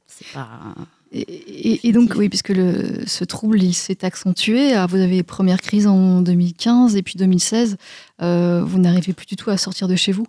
[0.06, 0.74] C'est pas.
[1.16, 4.72] Et, donc, oui, puisque le, ce trouble, il s'est accentué.
[4.72, 7.76] Alors, vous avez première crise en 2015 et puis 2016.
[8.20, 10.26] euh, vous n'arrivez plus du tout à sortir de chez vous.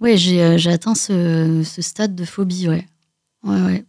[0.00, 2.86] Ouais, j'ai euh, atteint ce, ce stade de phobie, ouais.
[3.42, 3.84] Ouais, ouais.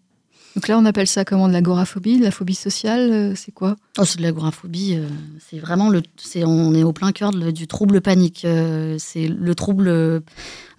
[0.56, 1.50] Donc là, on appelle ça comment?
[1.50, 3.76] De l'agoraphobie, de la phobie sociale euh, C'est quoi?
[3.98, 4.96] Oh, c'est de l'agoraphobie.
[4.96, 5.10] euh,
[5.50, 6.02] c'est vraiment le.
[6.16, 8.46] C'est on est au plein cœur de- du trouble panique.
[8.46, 9.90] euh, c'est le trouble.
[9.90, 10.22] euh,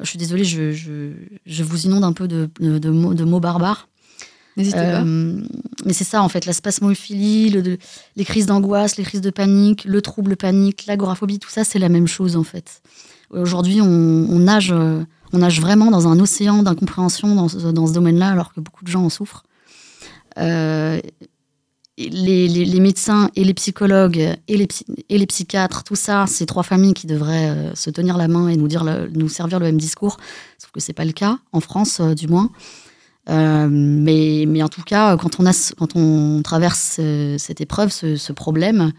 [0.01, 1.11] je suis désolée, je, je,
[1.45, 3.89] je vous inonde un peu de, de, de mots, de mots barbares.
[4.79, 5.41] Euh,
[5.85, 7.79] mais c'est ça, en fait, la spasmophilie, le- le-
[8.17, 11.89] les crises d'angoisse, les crises de panique, le trouble panique, l'agoraphobie, tout ça, c'est la
[11.89, 12.81] même chose, en fait.
[13.31, 17.59] Aujourd'hui, on, nage, euh, on nage vraiment dans un océan d'incompréhension dans, ce-
[17.93, 19.43] domaine-là, alors que beaucoup de gens en souffrent.
[20.39, 21.01] Euh,
[21.99, 24.57] les, médecins et les psychologues et
[25.09, 28.57] les, psychiatres, tout ça, c'est trois familles qui devraient euh, se tenir la main et
[28.57, 28.69] nous,
[29.15, 30.19] nous servir le même discours,
[30.59, 32.51] sauf que c'est pas le cas, en France euh, du moins.
[33.29, 37.61] Euh, mais, mais en tout cas, quand on, a, ce- quand on traverse euh, cette
[37.61, 38.93] épreuve, ce, ce problème,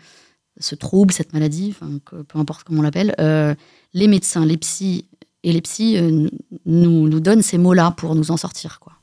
[0.60, 3.56] ce trouble, cette maladie, enfin, peu importe comment on l'appelle, euh,
[3.94, 5.06] les médecins, les psys
[5.44, 6.28] et les psys euh,
[6.66, 8.80] nous, nous donnent ces mots-là pour nous en sortir.
[8.82, 8.94] Quoi.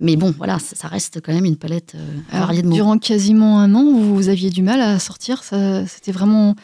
[0.00, 1.94] Mais bon, voilà, ça, ça reste quand même une palette
[2.30, 2.74] Alors, variée de mots.
[2.74, 5.42] durant quasiment un an, vous, vous aviez du mal à sortir.
[5.44, 6.56] C'était vraiment.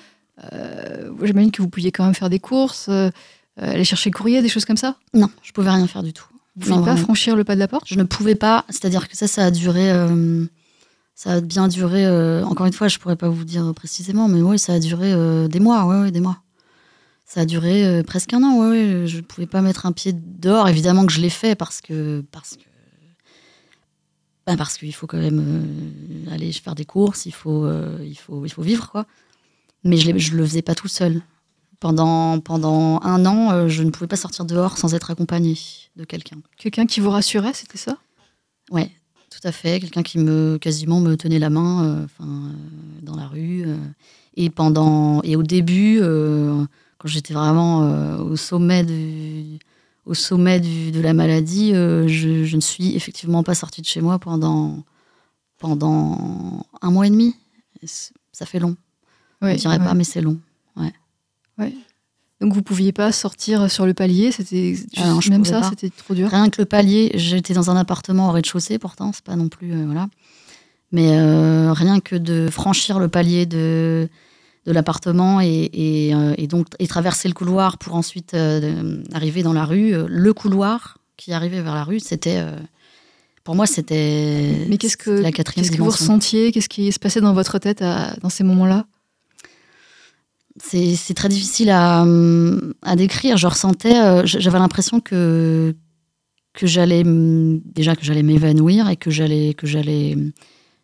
[1.23, 2.89] J'imagine que vous pouviez quand même faire des courses,
[3.59, 4.97] aller chercher le courrier, des choses comme ça?
[5.15, 6.25] Non, je pouvais rien faire du tout.
[6.59, 6.97] Ne Non, pas vraiment.
[6.99, 7.85] franchir le pas de la porte?
[7.89, 10.45] Je ne pouvais pas, c'est-à-dire que ça, ça a duré, euh,
[11.15, 12.05] ça a bien duré.
[12.07, 15.13] euh, encore une fois, je pourrais pas vous dire précisément, mais oui, ça a duré
[15.13, 16.43] euh, des mois, ouais, ouais, des mois.
[17.25, 19.07] Ça a duré presque un an, ouais, ouais.
[19.07, 20.69] Je ne pouvais pas mettre un pied dehors.
[20.69, 22.63] Évidemment que je l'ai fait parce que parce que
[24.47, 25.93] bah, parce qu'il faut quand même
[26.33, 27.69] aller faire des courses, il faut
[28.03, 29.05] il faut il faut vivre quoi.
[29.85, 31.21] Mais je ne le faisais pas tout seul.
[31.81, 35.57] Pendant pendant un an, euh, je ne pouvais pas sortir dehors sans être accompagnée
[35.97, 36.39] de quelqu'un.
[36.57, 37.97] Quelqu'un qui vous rassurait, c'était ça?
[38.73, 38.91] Ouais,
[39.31, 39.79] tout à fait.
[39.79, 42.25] Quelqu'un qui me quasiment me tenait la main, euh, euh,
[43.03, 43.63] dans la rue.
[43.67, 43.77] euh.
[44.37, 46.01] et pendant et au début,
[46.99, 49.59] quand j'étais vraiment au sommet du,
[50.05, 54.01] au sommet du- de la maladie, je, je ne suis effectivement pas sortie de chez
[54.01, 54.83] moi pendant
[55.59, 57.35] pendant un mois et demi.
[57.83, 57.87] Et
[58.33, 58.77] Ça fait long.
[59.43, 59.85] Ouais, Je dirais ouais.
[59.85, 60.39] pas, mais c'est long.
[61.59, 61.75] Ouais.
[62.41, 66.29] Donc vous pouviez pas sortir sur le palier, c'était Ah même ça, c'était trop dur.
[66.31, 69.73] Rien que le palier, j'étais dans un appartement au rez-de-chaussée pourtant, c'est pas non plus.
[69.73, 70.09] euh, voilà.
[70.93, 74.09] Mais euh, rien que de franchir le palier de,
[74.67, 78.35] de l'appartement et, et, euh, et donc et traverser le couloir pour ensuite
[79.13, 82.41] arriver dans la rue, le couloir qui arrivait vers la rue, c'était.
[83.43, 84.65] pour moi, c'était.
[84.69, 86.53] Mais qu'est-ce que- la quatrième Qu'est-ce que vous ressentiez?
[86.53, 88.87] Qu'est-ce qui se passait dans votre tête à- dans ces moments-là?
[90.63, 92.05] C'est très difficile à,
[92.83, 93.37] à décrire.
[93.37, 95.75] Je ressentais, euh, j'avais l'impression que
[96.55, 100.17] que j'allais déjà que j'allais m'évanouir et que j'allais que j'allais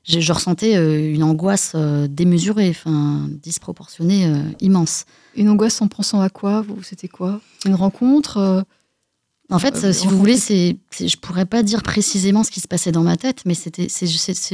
[0.04, 5.04] je, je ressentais euh, une angoisse euh, démesurée, enfin disproportionnée, immense.
[5.36, 6.64] Une angoisse en pensant à quoi?
[6.82, 7.40] C'était quoi?
[7.66, 8.64] Une rencontre
[9.50, 12.66] En fait, Euh, si vous voulez, c'est, je pourrais pas dire précisément ce qui se
[12.68, 14.06] passait dans ma tête, mais c'était, c'est,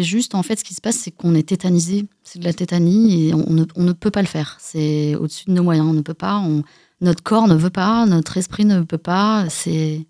[0.03, 2.07] juste en fait ce qui se passe, c'est qu'on est tétanisé.
[2.25, 4.57] C'est de la tétanie et on, ne, on ne peut pas le faire.
[4.61, 5.87] C'est au-dessus de nos moyens.
[5.87, 6.39] On ne peut pas.
[6.39, 6.63] on-
[7.01, 8.05] notre corps ne veut pas.
[8.05, 9.47] Notre esprit ne peut pas.
[9.49, 10.07] C'est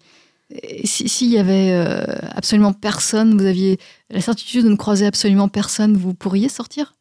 [0.50, 2.02] et si- S'il y avait euh,
[2.34, 3.78] absolument personne, vous aviez
[4.10, 6.94] la certitude de ne croiser absolument personne, vous pourriez sortir?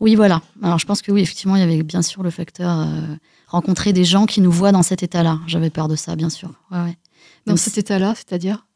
[0.00, 0.40] Oui, voilà.
[0.62, 2.86] Alors je pense que oui, effectivement, il y avait bien sûr le facteur euh,
[3.46, 5.40] rencontrer des gens qui nous voient dans cet état-là.
[5.46, 6.50] J'avais peur de ça, bien sûr.
[6.70, 6.96] Ouais, ouais.
[7.46, 8.66] Dans cet état-là, c'est-à-dire?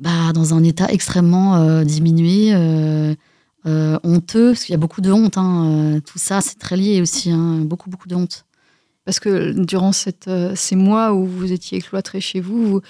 [0.00, 3.14] Bah, dans un état extrêmement euh, diminué, euh,
[3.66, 5.36] euh, honteux, parce qu'il y a beaucoup de honte.
[5.36, 7.30] hein, tout ça, c'est très lié aussi.
[7.30, 8.46] hein, beaucoup, beaucoup de honte.
[9.04, 12.80] Parce que durant cette, ces mois où vous étiez cloîtré chez vous, vous,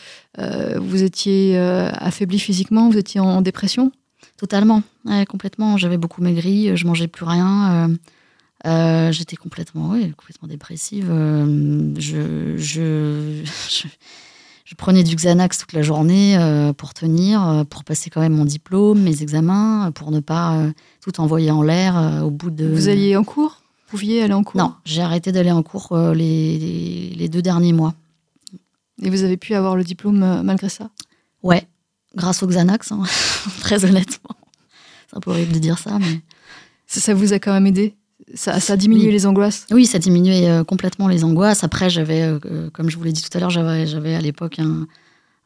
[0.80, 3.90] vous étiez affaibli physiquement, vous étiez en dépression?
[4.36, 5.76] Totalement, ouais, complètement.
[5.78, 7.90] J'avais beaucoup maigri, je mangeais plus rien.
[8.66, 11.08] euh, J'étais complètement, ouais, complètement dépressive.
[11.10, 13.86] euh, je, je, je,
[14.70, 18.36] je prenais du Xanax toute la journée euh, pour tenir, euh, pour passer quand même
[18.36, 20.56] mon diplôme, mes examens, euh, pour ne pas
[21.00, 22.68] tout envoyer en l'air au bout de.
[22.68, 23.62] Vous alliez en cours?
[23.86, 24.60] Vous pouviez aller en cours?
[24.60, 27.94] Non, j'ai arrêté d'aller en cours les, les, deux derniers mois.
[29.02, 30.90] Et vous avez pu avoir le diplôme malgré ça?
[31.42, 31.66] Ouais,
[32.14, 33.02] grâce au Xanax, hein,
[33.60, 34.36] très honnêtement.
[35.08, 36.20] C'est un peu horrible de dire ça, mais.
[36.86, 37.96] ça, ça vous a quand même aidé?
[38.34, 39.12] Ça, ça a diminué Oui.
[39.12, 41.64] les angoisses Oui, ça diminuait euh, complètement les angoisses.
[41.64, 44.20] Après, j'avais, euh, euh, comme je vous l'ai dit tout à l'heure, j'avais, j'avais à
[44.20, 44.86] l'époque un,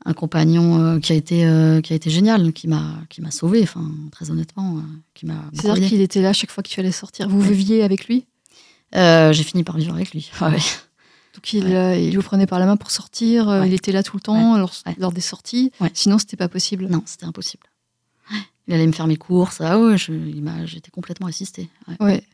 [0.04, 1.38] un compagnon euh, qui, a été,
[1.82, 4.82] qui a été génial, qui m'a, qui m'a sauvé, enfin, très honnêtement,
[5.14, 7.28] qui m'a C'est-à-dire qu'il était là chaque fois que tu allais sortir.
[7.28, 8.26] Vous viviez avec lui?
[8.94, 10.30] J'ai fini par vivre avec lui.
[10.40, 10.58] Ouais.
[11.34, 12.04] Donc il, Ouais.
[12.04, 14.56] il vous prenait par la main pour sortir, il était là tout le temps
[14.98, 15.72] lors, des sorties.
[15.92, 16.86] Sinon, c'était pas possible.
[16.88, 17.64] Non, c'était impossible.
[18.68, 19.60] Il allait me faire mes courses.
[19.60, 21.68] Ah ouais, j'étais complètement assistée.
[21.88, 21.96] Ouais.
[22.00, 22.24] Ouais.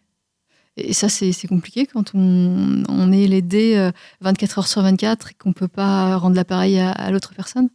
[0.82, 3.90] Et ça, c'est compliqué quand on, est l'aidé euh,
[4.20, 7.68] 24 heures sur 24 et qu'on peut pas rendre l'appareil à, l'autre personne.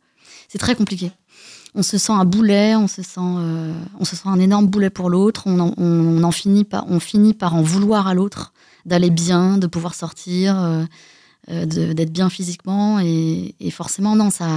[0.48, 1.12] C'est très compliqué.
[1.78, 4.90] On se sent un boulet, on se sent, euh, on se sent un énorme boulet
[4.90, 5.44] pour l'autre.
[5.46, 8.54] On, finit par, on finit par en vouloir à l'autre,
[8.86, 10.84] d'aller bien, de pouvoir sortir, euh,
[11.52, 13.00] euh, d'être bien physiquement.
[13.02, 14.48] Et, forcément, non, ça,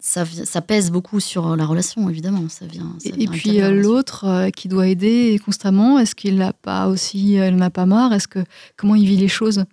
[0.00, 0.24] ça,
[0.62, 2.48] pèse beaucoup sur la relation, évidemment.
[2.48, 2.96] Ça vient.
[2.98, 6.88] ça Et, puis la euh, l'autre euh, qui doit aider constamment, est-ce qu'il n'a pas
[6.88, 8.12] aussi, euh, il n'a pas marre?
[8.12, 8.40] Est-ce que
[8.76, 9.64] comment il vit les choses?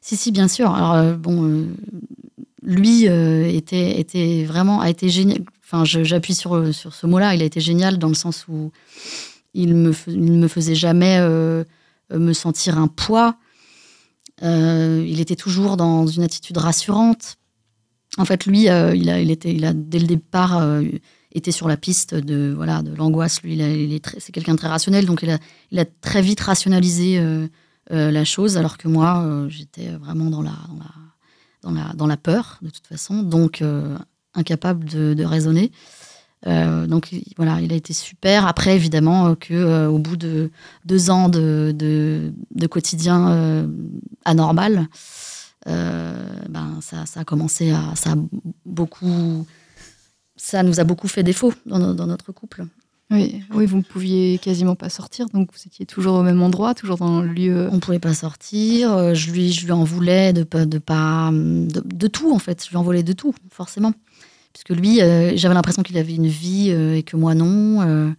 [0.00, 0.74] Si, si, bien sûr.
[0.74, 1.66] Alors, euh, bon, euh,
[2.62, 5.40] lui euh, était, était vraiment, a été génial.
[5.64, 7.34] Enfin, j'appuie sur, sur ce mot-là.
[7.34, 8.72] Il a été génial dans le sens où
[9.54, 11.64] il me, il ne me faisait jamais euh,
[12.10, 13.36] me sentir un poids.
[14.42, 17.37] Euh, il était toujours dans une attitude rassurante.
[18.18, 20.82] En fait, lui, euh, il, a, il, était, il a, dès le départ, euh,
[21.32, 23.42] été sur la piste de voilà de l'angoisse.
[23.42, 23.60] Lui,
[24.18, 25.38] c'est quelqu'un de très rationnel, donc il a,
[25.70, 27.46] il a très vite rationalisé euh,
[27.92, 30.90] euh, la chose, alors que moi, j'étais vraiment dans la, dans, la,
[31.62, 33.62] dans, la, dans la peur, de toute façon, donc
[34.34, 35.70] incapable de, raisonner.
[36.46, 38.46] Donc il- voilà, il a été super.
[38.46, 40.50] Après, évidemment, euh, que au bout de
[40.86, 43.68] deux ans de, de, de quotidien
[44.24, 44.88] anormal,
[45.66, 48.16] ben ça, ça a commencé à, ça a
[48.64, 49.46] beaucoup,
[50.36, 52.64] ça nous a beaucoup fait défaut dans, no- dans notre couple.
[53.10, 56.74] Oui, oui, vous ne pouviez quasiment pas sortir, donc vous étiez toujours au même endroit,
[56.74, 57.68] toujours dans le lieu.
[57.72, 58.92] On pouvait pas sortir.
[58.92, 62.38] euh, Je lui, je lui en voulais de pas, de pas, de, de tout en
[62.38, 62.62] fait.
[62.66, 63.94] Je lui en voulais de tout, forcément,
[64.52, 67.80] puisque lui, euh, j'avais l'impression qu'il avait une vie euh, et que moi non.
[67.80, 68.10] euh,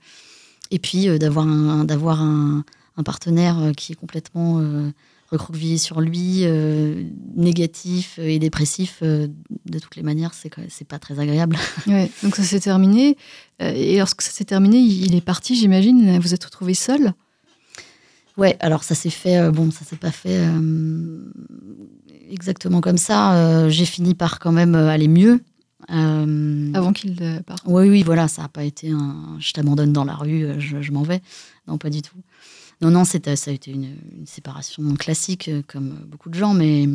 [0.72, 2.64] et puis euh, d'avoir un, d'avoir un,
[2.98, 4.90] un partenaire euh, qui est complètement euh,
[5.32, 7.04] recroquevillé sur lui, euh,
[7.36, 9.28] négatif et dépressif euh,
[9.66, 11.58] de toutes les manières, c'est c'est pas très agréable.
[11.88, 13.18] Ouais, donc ça s'est terminé.
[13.62, 16.20] Euh, et lorsque ça s'est terminé, il est parti, j'imagine.
[16.20, 17.14] Vous êtes retrouvé seul?
[18.38, 20.40] Ouais, alors ça s'est fait, bon, ça s'est pas fait
[22.32, 23.68] exactement comme ça.
[23.70, 25.42] J'ai fini par quand même aller mieux.
[25.92, 27.16] Euh, avant qu'il
[27.46, 27.64] parte.
[27.66, 30.92] Oui, oui, voilà, ça n'a pas été un je t'abandonne dans la rue, je, je
[30.92, 31.22] m'en vais.
[31.68, 32.18] Non, pas du tout.
[32.82, 36.88] Non, non, ça a été une, séparation classique, comme beaucoup de gens, mais,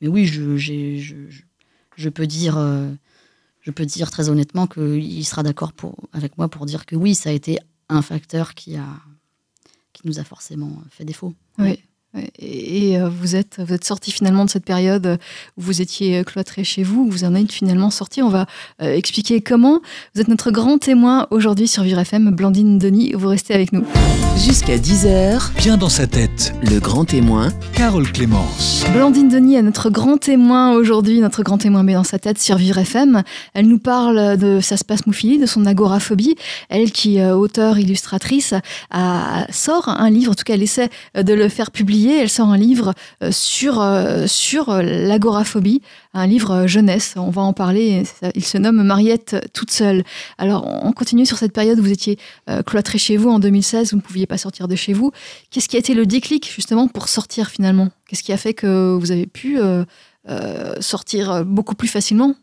[0.00, 2.58] mais oui, je, peux dire,
[3.60, 5.72] je peux dire très honnêtement qu'il sera d'accord
[6.12, 8.86] avec moi pour dire que oui, ça a été un facteur qui, a,
[9.92, 11.34] qui nous a forcément fait défaut.
[11.58, 11.80] Oui.
[12.38, 15.18] Et, euh, vous êtes, vous êtes sorti finalement de cette période
[15.56, 18.20] où vous étiez euh, cloîtré chez vous, vous en êtes finalement sorti.
[18.20, 18.46] On va
[18.82, 19.80] euh, expliquer comment.
[20.14, 22.30] Vous êtes notre grand témoin aujourd'hui sur Vivre FM.
[22.30, 23.84] Blandine Denis, vous restez avec nous.
[24.36, 25.52] Jusqu'à 10h.
[25.56, 26.52] Bien dans sa tête.
[26.62, 27.48] Le grand témoin.
[27.74, 28.84] Carole Clémence.
[28.92, 32.56] Blandine Denis est notre grand témoin aujourd'hui, notre grand témoin mais dans sa tête sur
[32.56, 33.22] Vivre FM.
[33.54, 36.34] Elle nous parle de sa spasmophilie, de son agoraphobie.
[36.68, 38.52] Elle qui, auteure, illustratrice,
[38.90, 42.48] a, sort un livre, en tout cas elle essaie de le faire publier elle sort
[42.48, 45.82] un livre euh, sur, euh, sur euh, l'agoraphobie,
[46.14, 47.14] un livre jeunesse.
[47.16, 48.04] On va en parler.
[48.34, 50.04] Il se nomme Mariette toute seule.
[50.38, 52.18] Alors, on continue sur cette période où vous étiez
[52.66, 55.10] cloîtré chez vous en 2016, vous ne pouviez pas sortir de chez vous.
[55.50, 57.88] Qu'est-ce qui a été le déclic justement pour sortir finalement?
[58.08, 59.58] Qu'est-ce qui a fait que vous avez pu
[60.80, 62.34] sortir beaucoup plus facilement?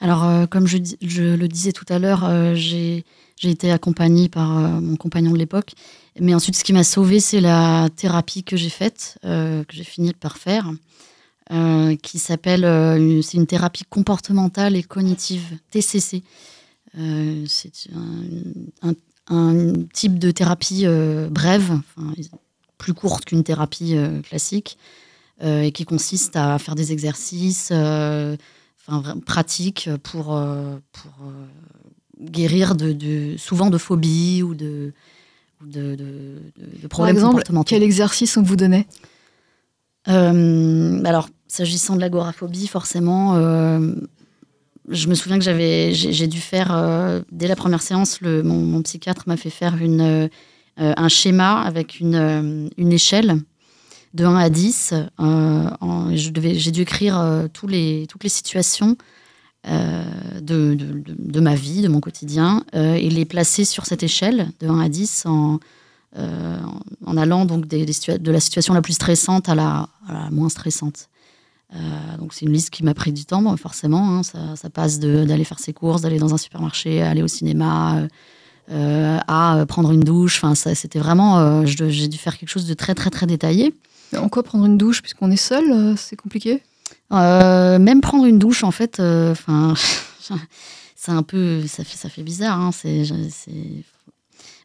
[0.00, 3.04] Alors, comme je, je, le disais tout à l'heure, j'ai
[3.42, 4.48] été accompagnée par
[4.80, 5.72] mon compagnon de l'époque
[6.20, 9.84] mais ensuite, ce qui m'a sauvée, c'est la thérapie que j'ai faite, euh, que j'ai
[9.84, 10.72] fini par faire,
[11.52, 16.22] euh, qui s'appelle, euh, c'est une thérapie comportementale et cognitive, TCC.
[16.94, 17.72] c'est
[19.28, 20.86] un, type de thérapie
[21.30, 21.80] brève,
[22.78, 24.78] plus courte qu'une thérapie classique,
[25.42, 30.40] et qui consiste à faire des exercices enfin, pratiques pour,
[30.92, 31.12] pour
[32.20, 34.94] guérir de, souvent de phobies ou de
[35.64, 38.86] de, de, problèmes Par exemple, Quel exercice on vous donnait
[40.08, 43.92] euh, Alors, s'agissant de l'agoraphobie, forcément, euh,
[44.88, 48.82] je me souviens que j'avais, j'ai, dû faire, euh, dès la première séance, le, mon,
[48.82, 50.28] psychiatre m'a fait faire une,
[50.76, 53.40] un schéma avec une, une échelle
[54.14, 54.94] de 1 à 10.
[55.18, 58.96] je devais, j'ai dû écrire tous les, toutes les situations
[59.68, 60.04] euh,
[60.40, 64.78] de, ma vie, de mon quotidien, euh, et les placer sur cette échelle de 1
[64.78, 65.58] à 10 en,
[66.18, 66.58] euh,
[67.04, 69.88] en allant donc de la situation la plus stressante à la,
[70.30, 71.08] moins stressante.
[72.18, 74.18] donc c'est une liste qui m'a pris du temps, forcément.
[74.18, 78.06] Hein, ça, passe d'aller faire ses courses, d'aller dans un supermarché, aller au cinéma,
[78.70, 80.42] à prendre une douche.
[80.42, 83.74] Enfin, c'était vraiment, j'ai dû faire quelque chose de très très très détaillé.
[84.16, 85.02] En quoi prendre une douche?
[85.02, 86.62] Puisqu'on est seul, c'est compliqué?
[87.10, 89.74] Même prendre une douche, en fait, euh, enfin,
[90.96, 92.60] c'est un peu, ça fait, ça fait bizarre.
[92.60, 93.04] Hein, c'est,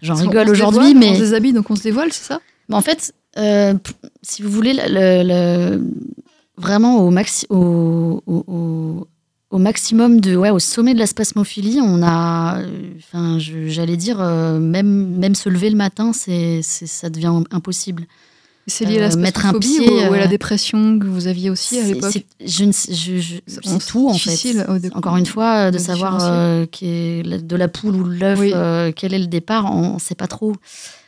[0.01, 2.41] j'en rigole aujourd'hui, mais on se déshabille, donc on se dévoile, c'est ça?
[2.69, 3.73] Mais En fait, euh,
[4.21, 5.80] si vous voulez, le,
[6.58, 9.08] vraiment au, maxi, au, au,
[9.49, 12.62] au, maximum de, ouais, au sommet de la spasmophilie, on a,
[12.97, 18.08] enfin, j'allais dire, même, même se lever le matin, c'est, ça devient impossible.
[18.67, 21.28] C'est lié à la euh, mettre un pied ou, à la euh, dépression que vous
[21.28, 22.12] aviez aussi à l'époque.
[22.12, 22.26] C'est
[23.88, 24.58] tout en fait.
[24.93, 28.39] Encore une fois, de savoir euh, de la poule ou l'œuf,
[28.95, 30.56] quel est le départ, on ne sait pas trop.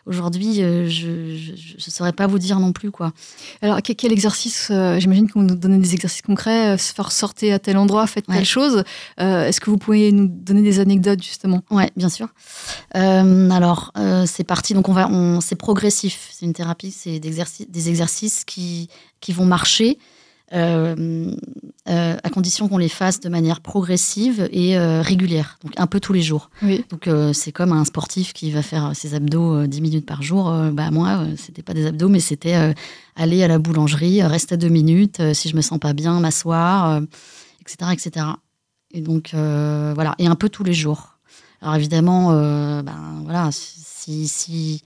[0.06, 2.92] Aujourd'hui, euh, je ne saurais pas vous dire non plus.
[2.92, 3.13] quoi.
[3.62, 7.60] Alors, quel exercice euh, J'imagine qu'on nous donnait des exercices concrets, euh, faire sortir à
[7.60, 8.84] tel endroit, faites telle chose.
[9.18, 11.62] Est-ce que vous pouvez nous donner des anecdotes, justement?
[11.72, 12.28] Oui, bien sûr.
[12.94, 13.94] alors,
[14.26, 14.74] c'est parti.
[14.74, 16.30] Donc, on va, on, c'est progressif.
[16.34, 18.89] C'est une thérapie, c'est des exercices, des exercices qui,
[19.22, 19.98] qui vont marcher
[20.56, 26.13] à condition qu'on les fasse de manière progressive et euh, régulière, donc un peu tous
[26.13, 26.50] les jours.
[26.89, 30.52] Donc c'est comme un sportif qui va faire ses abdos 10 minutes par jour.
[30.72, 32.74] bah moi, c'était pas des abdos, mais c'était
[33.16, 37.02] aller à la boulangerie, rester deux minutes, si je me sens pas bien, m'asseoir,
[37.62, 38.26] etc., etc.
[38.92, 41.18] Et donc voilà, et un peu tous les jours.
[41.62, 42.32] Alors évidemment,
[42.84, 44.82] ben voilà, si, si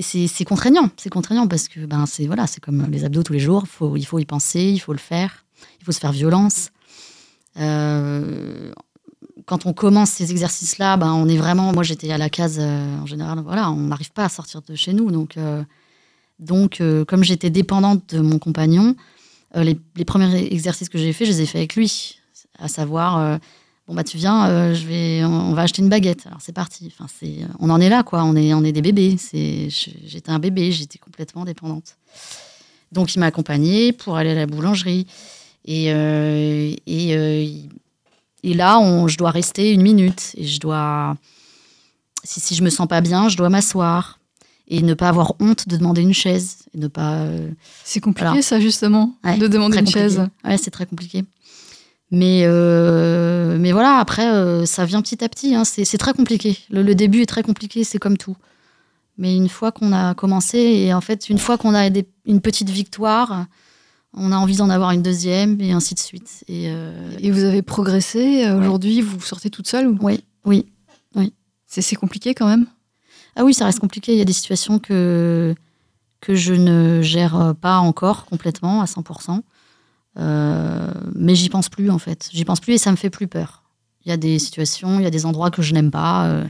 [0.00, 0.88] c'est contraignant.
[0.96, 3.66] C'est contraignant parce que ben, c'est voilà, comme les abdos tous les jours.
[3.66, 5.44] Faut, il faut y penser, il faut le faire,
[5.80, 6.70] il faut se faire violence.
[7.58, 8.72] Euh,
[9.44, 11.72] quand on commence ces exercices-là, ben, on est vraiment.
[11.74, 13.40] Moi, j'étais à la case euh, en général.
[13.40, 15.10] Voilà, on n'arrive pas à sortir de chez nous.
[15.10, 15.62] Donc, euh,
[16.38, 18.96] donc comme j'étais dépendante de mon compagnon,
[19.54, 22.18] les, les, premiers exercices que j'ai faits, je les ai faits avec lui.
[22.58, 23.38] À savoir
[23.92, 26.26] bon bah tu viens, euh, je vais, on, va acheter une baguette.
[26.26, 26.90] Alors c'est parti.
[26.90, 28.24] Enfin c'est, on en est là quoi.
[28.24, 29.16] On est, on est des bébés.
[29.18, 31.98] C'est, j'étais un bébé, j'étais complètement dépendante.
[32.90, 35.06] Donc il m'a accompagnée pour aller à la boulangerie
[35.66, 37.46] et euh, et, euh,
[38.42, 41.14] et là on, je dois rester une minute et je dois,
[42.24, 44.18] si si je me sens pas bien, je dois m'asseoir
[44.68, 47.26] et ne pas avoir honte de demander une chaise et ne pas.
[47.84, 50.26] c'est compliqué ça justement de demander une chaise.
[50.46, 51.24] Ouais c'est très compliqué.
[52.12, 55.54] Mais, euh, mais voilà, après, euh, ça vient petit à petit.
[55.54, 55.64] Hein.
[55.64, 56.58] C'est très compliqué.
[56.70, 58.36] Le, début est très compliqué, c'est comme tout.
[59.16, 62.42] Mais une fois qu'on a commencé, et en fait, une fois qu'on a des- une
[62.42, 63.46] petite victoire,
[64.14, 66.44] on a envie d'en avoir une deuxième, et ainsi de suite.
[66.48, 68.50] Et, euh, Et vous avez progressé.
[68.50, 69.96] Aujourd'hui, vous sortez toute seule ou?
[70.02, 70.66] Oui, oui.
[71.66, 72.66] c'est c'est compliqué quand même?
[73.36, 74.12] Ah oui, ça reste compliqué.
[74.12, 75.54] Il y a des situations que,
[76.20, 79.42] que je ne gère pas encore complètement à 100%.
[80.18, 82.28] Euh, mais j'y pense plus, en fait.
[82.32, 83.62] J'y pense plus et ça me fait plus peur.
[84.04, 86.44] Il y a des situations, il y a des endroits que je n'aime pas, euh,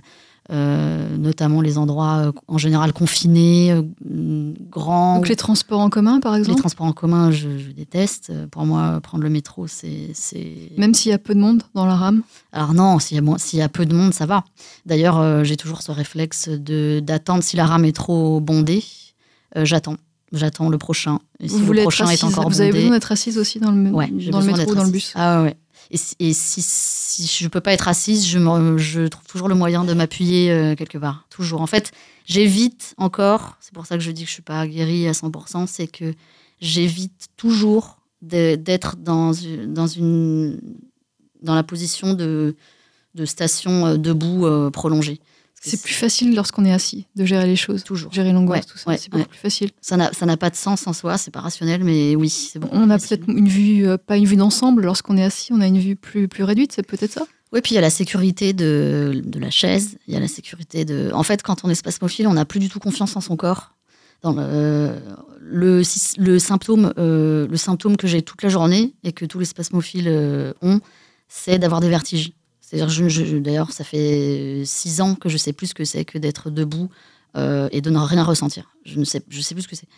[0.50, 5.16] euh, notamment les endroits euh, en général confinés, euh, grands.
[5.16, 8.32] Donc les transports en commun, par Les exemple transports en commun, je, je déteste.
[8.50, 10.12] Pour moi, prendre le métro, c'est.
[10.78, 12.22] Même s'il y a peu de monde dans la rame
[12.52, 14.44] alors non, s'il y, y a peu de monde, ça va.
[14.84, 18.84] D'ailleurs, j'ai toujours ce réflexe d'attendre si la rame est trop bondée.
[19.56, 19.96] j'attends,
[20.32, 21.18] j'attends le prochain.
[21.40, 23.70] Et si Vous le prochain est encore Vous avez bondé, besoin d'être assise aussi dans
[23.70, 25.56] le, ouais, dans le métro ou dans le bus Ah ouais.
[25.90, 29.48] Et, si- et si, si je peux pas être assise, je, me- je trouve toujours
[29.48, 31.26] le moyen de m'appuyer euh, quelque part.
[31.28, 31.60] Toujours.
[31.60, 31.92] En fait,
[32.24, 35.66] j'évite encore, c'est pour ça que je dis que je suis pas guérie à 100%,
[35.66, 36.14] c'est que
[36.60, 40.60] j'évite toujours d'être dans, une- dans, une,
[41.42, 42.54] dans la position de,
[43.14, 45.20] de station euh, debout euh, prolongée.
[45.64, 47.84] C'est plus facile lorsqu'on est assis de gérer les choses.
[47.84, 48.12] Toujours.
[48.12, 48.90] Gérer l'angoisse, Ouais, tout ça.
[48.90, 49.28] ouais, c'est beaucoup ouais.
[49.28, 49.70] plus facile.
[49.80, 52.90] Ça n'a pas de sens en soi, c'est pas rationnel, mais oui, c'est beaucoup On
[52.90, 54.82] a peut-être une vue, euh, pas une vue d'ensemble.
[54.84, 56.72] Lorsqu'on est assis, on a une vue plus, plus réduite.
[56.72, 57.22] C'est peut-être ça?
[57.52, 60.26] Oui, puis il y a la sécurité de, de la chaise, il y a la
[60.28, 61.10] sécurité de...
[61.14, 63.74] En fait, quand on est spasmophile, on n'a plus du tout confiance en son corps.
[64.22, 64.92] Dans le,
[65.40, 69.38] le, si- le symptôme, euh, le symptôme que j'ai toute la journée et que tous
[69.38, 70.80] les spasmophiles euh, ont,
[71.28, 72.32] c'est d'avoir des vertiges.
[72.72, 76.06] C'est-à-dire, je, je- d'ailleurs, ça fait six ans que je sais plus ce que c'est
[76.06, 76.88] que d'être debout
[77.36, 78.74] euh, et de ne rien ressentir.
[78.86, 79.88] Je ne sais, je sais plus ce que c'est.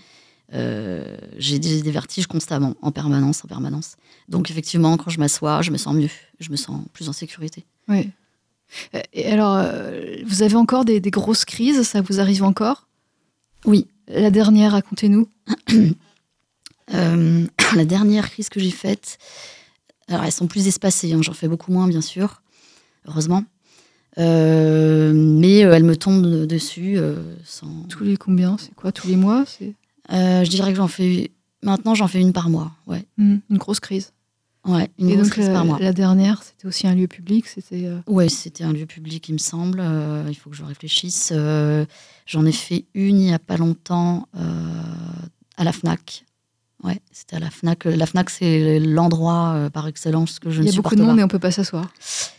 [0.52, 3.94] Euh, j'ai des, des vertiges constamment, en permanence, en permanence.
[4.28, 6.10] Donc effectivement, quand je m'assois, je me sens mieux,
[6.40, 7.64] je me sens plus en sécurité.
[7.88, 8.10] Oui.
[8.94, 9.64] Euh, Et alors,
[10.26, 12.88] vous avez encore des, des grosses crises Ça vous arrive encore?
[13.64, 13.86] Oui.
[14.08, 15.28] La dernière, racontez-nous.
[16.92, 19.18] Euh, la dernière crise que j'ai faite,
[20.08, 22.42] alors elles sont plus espacées, hein, j'en fais beaucoup moins bien sûr,
[23.06, 23.44] heureusement.
[24.18, 27.82] Euh, mais euh, elles me tombent dessus euh, sans.
[27.88, 29.74] Tous les combien C'est quoi Tous les mois C'est
[30.10, 31.30] je dirais que j'en fais
[31.62, 34.12] maintenant j'en fais une par mois, ouais, Hmm, une grosse crise.
[34.66, 35.78] ouais, une Et grosse donc, crise par mois.
[35.80, 37.46] la dernière, c'était aussi un lieu public.
[37.46, 37.90] C'était.
[38.06, 39.82] Ouais, c'était un lieu public, il me semble.
[40.28, 41.32] il faut que je réfléchisse.
[42.26, 44.28] J'en ai fait une il n'y a pas longtemps
[45.56, 46.24] à la Fnac.
[46.84, 47.86] Ouais, c'était à la Fnac.
[47.86, 51.02] La Fnac, c'est l'endroit euh, par excellence que je Il ne y a beaucoup de
[51.02, 51.20] monde pas.
[51.22, 51.90] et on peut pas s'asseoir.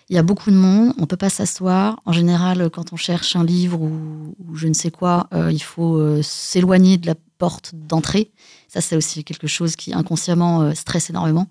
[0.10, 2.00] Il y a beaucoup de monde, on peut pas s'asseoir.
[2.06, 5.64] En général, quand on cherche un livre ou, ou je ne sais quoi, euh, il
[5.64, 8.32] faut euh, s'éloigner de la porte d'entrée.
[8.68, 11.48] Ça, c'est aussi quelque chose qui inconsciemment euh, stresse énormément.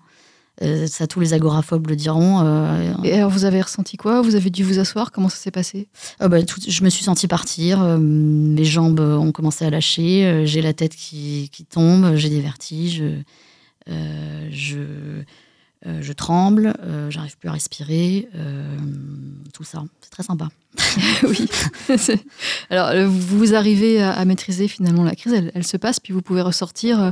[0.61, 2.39] Euh, ça, tous les agoraphobes le diront.
[2.43, 4.21] euh, Et alors, vous avez ressenti quoi?
[4.21, 5.11] Vous avez dû vous asseoir?
[5.11, 5.87] Comment ça s'est passé?
[6.19, 10.25] Ah bah, tout- je me suis sentie partir, euh, mes jambes ont commencé à lâcher,
[10.25, 13.03] euh, j'ai la tête qui, qui tombe, j'ai des vertiges,
[13.89, 14.77] euh, je,
[15.85, 18.77] euh, je tremble, euh, j'arrive plus à respirer, euh,
[19.53, 19.83] tout ça.
[20.01, 20.47] C'est très sympa.
[21.23, 21.47] oui.
[22.69, 26.13] Alors, euh, vous arrivez à, à maîtriser finalement la crise, elle, elle se passe, puis
[26.13, 27.11] vous pouvez ressortir, euh,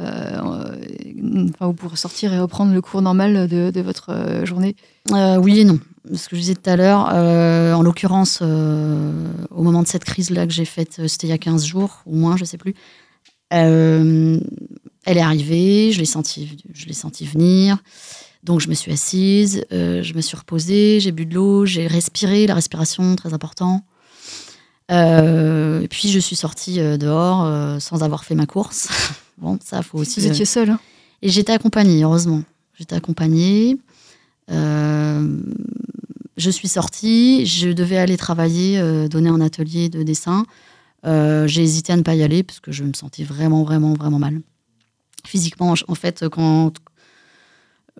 [0.00, 4.76] enfin, vous pouvez ressortir et reprendre le cours normal de, votre euh, journée.
[5.12, 5.80] Euh, oui et non.
[6.14, 9.12] Ce que je disais tout à l'heure, euh, en l'occurrence, euh,
[9.50, 12.02] au moment de cette crise-là que j'ai faite, euh, c'était il y a 15 jours,
[12.06, 12.74] ou moins, je sais plus.
[13.52, 14.38] Euh,
[15.04, 17.78] elle est arrivée, je l'ai senti, je l'ai senti venir.
[18.44, 21.86] Donc je me suis assise, euh, je me suis reposée, j'ai bu de l'eau, j'ai
[21.86, 23.84] respiré, la respiration très important.
[24.90, 28.88] Euh, et puis je suis sortie euh, dehors euh, sans avoir fait ma course.
[29.40, 30.20] bon, ça faut aussi.
[30.20, 30.70] Vous euh, étiez seul.
[30.70, 30.80] hein
[31.22, 32.42] et j'étais accompagnée, heureusement.
[32.78, 33.76] J'étais accompagnée.
[34.50, 35.40] Euh,
[36.36, 37.44] je suis sortie.
[37.46, 40.46] Je devais aller travailler, euh, donner un atelier de dessin.
[41.06, 43.94] Euh, j'ai hésité à ne pas y aller parce que je me sentais vraiment, vraiment,
[43.94, 44.40] vraiment mal.
[45.26, 46.72] Physiquement, en fait, quand.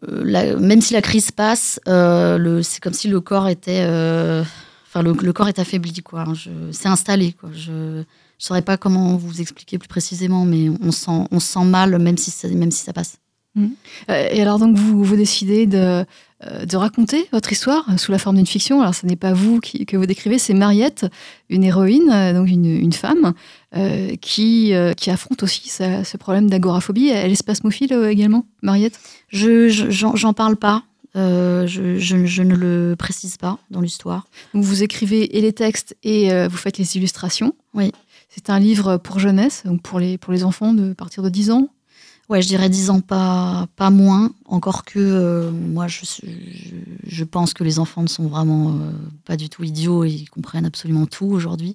[0.08, 3.84] euh, la- même si la crise passe, euh, c'est comme si le corps était.
[3.86, 4.44] euh,
[4.86, 6.24] Enfin, le, le corps est affaibli, quoi.
[6.72, 7.50] C'est installé, quoi.
[7.52, 8.04] Je
[8.38, 11.98] ne saurais pas comment vous expliquer plus précisément, mais on se sent, on sent mal
[11.98, 13.18] même si ça, même si ça passe.
[13.56, 16.04] Euh, Et alors donc vous, vous décidez de,
[16.44, 18.80] euh, de raconter votre histoire sous la forme d'une fiction.
[18.80, 21.06] Alors ce n'est pas vous qui, que vous décrivez, c'est Mariette,
[21.48, 23.32] une héroïne, euh, donc une, une femme,
[23.76, 27.08] euh, qui, euh, qui affronte aussi sa- ce problème d'agoraphobie.
[27.08, 29.00] Elle est spasmophile également, Mariette?
[29.28, 30.84] Je je- j'en parle pas.
[31.16, 34.28] Euh, je, je- je ne le précise pas dans l'histoire.
[34.54, 37.54] Vous écrivez et les textes et vous faites les illustrations.
[37.74, 37.90] Oui.
[38.38, 41.50] C'est un livre pour jeunesse, donc pour les, pour les enfants de partir de 10
[41.50, 41.70] ans.
[42.28, 44.30] Ouais, je dirais 10 ans, pas, pas moins.
[44.44, 46.04] Encore que euh, moi, je,
[47.04, 48.92] je, pense que les enfants ne sont vraiment euh,
[49.24, 51.74] pas du tout idiots et ils comprennent absolument tout aujourd'hui.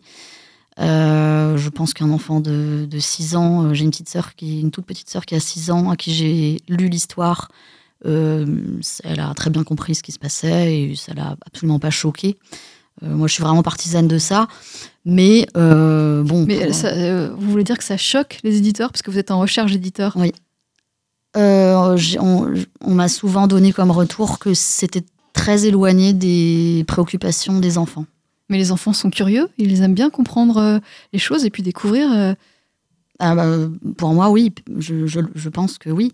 [0.80, 4.72] Euh, je pense qu'un enfant de, de 6 ans, j'ai une petite sœur qui, une
[4.72, 7.52] toute petite sœur qui a 6 ans, à qui j'ai lu l'histoire.
[8.06, 12.38] Elle a très bien compris ce qui se passait et ça l'a absolument pas choquée.
[13.04, 14.48] Euh, moi, je suis vraiment partisane de ça.
[15.06, 16.46] Mais euh, bon.
[16.48, 19.18] Mais pour- ça, euh, vous voulez dire que ça choque les éditeurs parce que vous
[19.18, 20.16] êtes en recherche d'éditeurs
[21.36, 27.60] Euh, j'ai- on on m'a souvent donné comme retour que c'était très éloigné des préoccupations
[27.60, 28.06] des enfants.
[28.50, 30.80] Mais les enfants sont curieux, ils aiment bien comprendre euh,
[31.12, 32.12] les choses et puis découvrir.
[32.12, 32.34] euh,
[33.20, 33.48] Ah bah,
[33.98, 36.12] pour moi, oui, je, je- je pense que oui.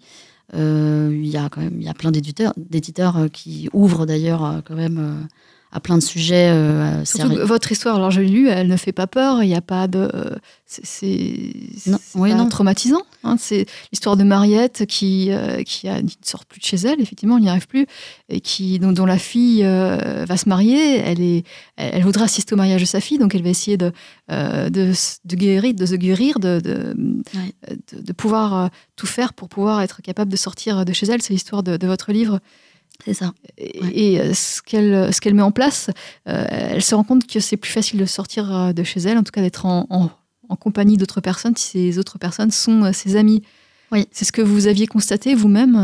[0.53, 5.27] Il y a quand même y a plein d'éditeurs, d'éditeurs qui ouvrent d'ailleurs quand même
[5.71, 6.49] à plein de sujets.
[6.49, 9.47] euh, Surtout que votre histoire, alors je l'ai lu, elle ne fait pas peur, il
[9.47, 10.09] n'y a pas de.
[10.13, 11.53] euh, c'est-
[12.15, 13.01] oui, traumatisant.
[13.23, 13.35] hein.
[13.39, 16.99] c'est l'histoire de Mariette qui, euh, qui, a, qui ne sort plus de chez elle,
[17.01, 17.85] effectivement, elle n'y arrive plus,
[18.29, 20.97] et qui, dont, dont la fille euh, va se marier.
[20.97, 21.43] Elle, est,
[21.75, 23.91] elle, elle voudra assister au mariage de sa fille, donc elle va essayer de,
[24.29, 24.93] de,
[25.35, 26.95] guérir, de se guérir, de, de,
[27.35, 27.53] Ouais.
[27.93, 31.21] de, de pouvoir tout faire pour pouvoir être capable de sortir de chez elle.
[31.21, 32.39] C'est l'histoire de votre livre.
[33.05, 33.33] C'est ça.
[33.57, 33.91] Et, Ouais.
[33.93, 35.89] et, euh, ce qu'elle ce qu'elle met en place,
[36.27, 39.17] euh, elle se rend compte que c'est plus facile de sortir euh, de chez elle,
[39.17, 40.09] en tout cas d'être en, en-
[40.49, 43.41] en compagnie d'autres personnes, si ces autres personnes sont euh, ses amis.
[43.91, 44.07] Oui.
[44.11, 45.75] C'est ce que vous aviez constaté vous-même,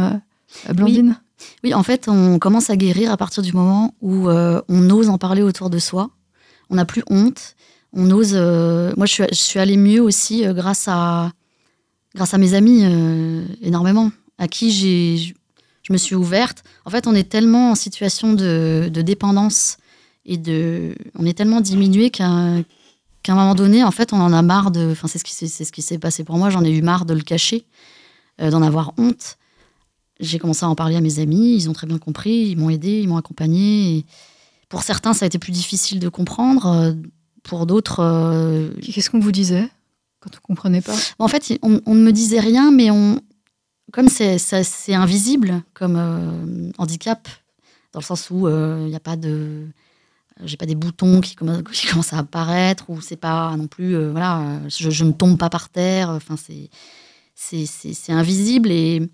[0.69, 1.19] euh, Blandine?
[1.63, 5.09] Oui, en fait, on commence à guérir à partir du moment où euh, on ose
[5.09, 6.09] en parler autour de soi.
[6.69, 7.55] On n'a plus honte.
[7.93, 8.31] On ose.
[8.33, 11.31] euh, moi, je suis, je suis allée mieux aussi euh, grâce à
[12.15, 15.33] grâce à mes amis euh, énormément, à qui j'ai
[15.87, 16.63] je- me suis ouverte.
[16.85, 19.77] En fait, on est tellement en situation de, de dépendance
[20.25, 22.63] et de, on est tellement diminué qu'à un
[23.29, 24.89] moment donné, en fait, on en a marre de.
[24.91, 26.49] Enfin, c'est ce qui s'est c'est ce qui s'est passé pour moi.
[26.49, 27.65] J'en ai eu marre de le cacher,
[28.41, 29.37] euh, d'en avoir honte
[30.21, 32.69] j'ai commencé à en parler à mes amis, ils ont très bien compris, ils m'ont
[32.69, 33.97] aidé, ils m'ont accompagné.
[33.97, 34.05] Et
[34.69, 36.67] pour certains, ça a été plus difficile de comprendre.
[36.67, 36.93] euh,
[37.43, 39.67] Pour d'autres, euh, Qu'est-ce qu'on vous disait
[40.21, 43.19] quand vous ne comprenez pas en fait, on, on ne me disait rien, mais on,
[43.95, 47.29] comme c'est invisible comme euh, handicap,
[47.93, 49.67] dans le sens où euh, il n'y a pas de,
[50.43, 53.95] j'ai pas des boutons qui, commen- qui commencent à apparaître ou c'est pas non plus,
[53.95, 56.09] euh, voilà, euh, je, je ne tombe pas par terre.
[56.09, 59.09] Enfin, c'est invisible et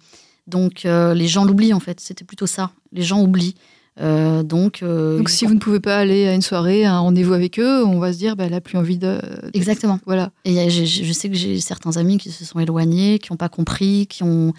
[0.48, 2.00] donc euh, les gens l'oublient en fait.
[2.00, 2.72] C'était plutôt ça.
[2.92, 3.56] Les gens oublient.
[4.00, 7.00] Euh, donc euh, Donc si vous ne pouvez pas aller à une soirée, à un
[7.00, 9.20] rendez-vous avec eux, on va se dire, bah, elle n'a plus envie de...
[9.54, 10.00] exactement.
[10.06, 10.32] Voilà.
[10.46, 13.50] Et j'ai- je sais que j'ai certains amis qui se sont éloignés, qui n'ont pas
[13.50, 14.54] compris, qui ont,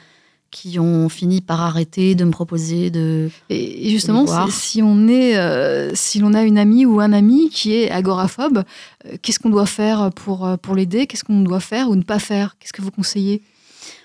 [0.53, 3.31] qui ont fini par arrêter de me proposer de.
[3.49, 7.75] Et justement, si on est, euh, si l'on a une amie ou un ami qui
[7.75, 8.63] est agoraphobe,
[9.07, 11.07] euh, qu'est-ce qu'on doit faire pour, euh, pour l'aider?
[11.09, 12.57] Qu'est-ce qu'on doit faire ou ne pas faire?
[12.61, 13.43] Qu'est-ce que vous conseillez?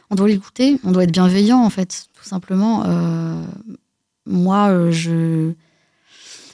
[0.10, 2.84] On doit l'écouter, on doit être bienveillant en fait, tout simplement.
[2.88, 3.42] Euh,
[4.26, 5.52] moi, je.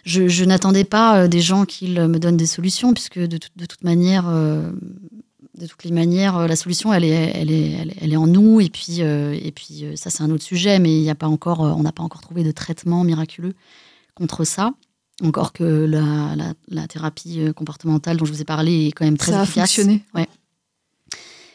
[0.06, 3.66] Je, je n'attendais pas des gens qu'ils me donnent des solutions, puisque de, toute- de
[3.66, 4.26] toute manière,
[5.58, 8.60] de toutes les manières, euh, la solution, elle est, elle est, elle est, en nous.
[8.60, 11.28] Et puis, euh, et puis euh, ça, c'est un autre sujet, mais il a pas
[11.28, 13.54] encore, on n'a pas encore trouvé de traitement miraculeux
[14.16, 14.72] contre ça.
[15.24, 19.18] Encore que la, la, la thérapie comportementale dont je vous ai parlé est quand même
[19.18, 19.76] très Ça a efficace.
[19.76, 20.04] fonctionné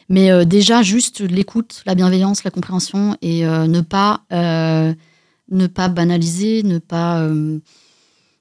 [0.07, 5.89] Mais euh, déjà, juste l'écoute, la bienveillance, la compréhension et euh, ne, pas, ne pas
[5.89, 7.29] banaliser, ne pas,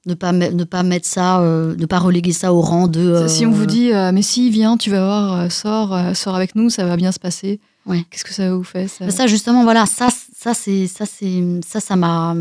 [0.07, 3.01] ne pas, ne pas mettre ça, euh, ne pas reléguer ça au rang de.
[3.01, 6.15] euh, Si on vous dit, euh, mais si, viens, tu vas voir, euh, sors, euh,
[6.15, 7.61] sors avec nous, ça va bien se passer.
[7.87, 8.05] Ouais.
[8.11, 11.43] Qu'est-ce que ça vous fait ça Mais ça, justement, voilà, ça, ça, c'est, ça, c'est,
[11.67, 12.35] ça, ça m'a,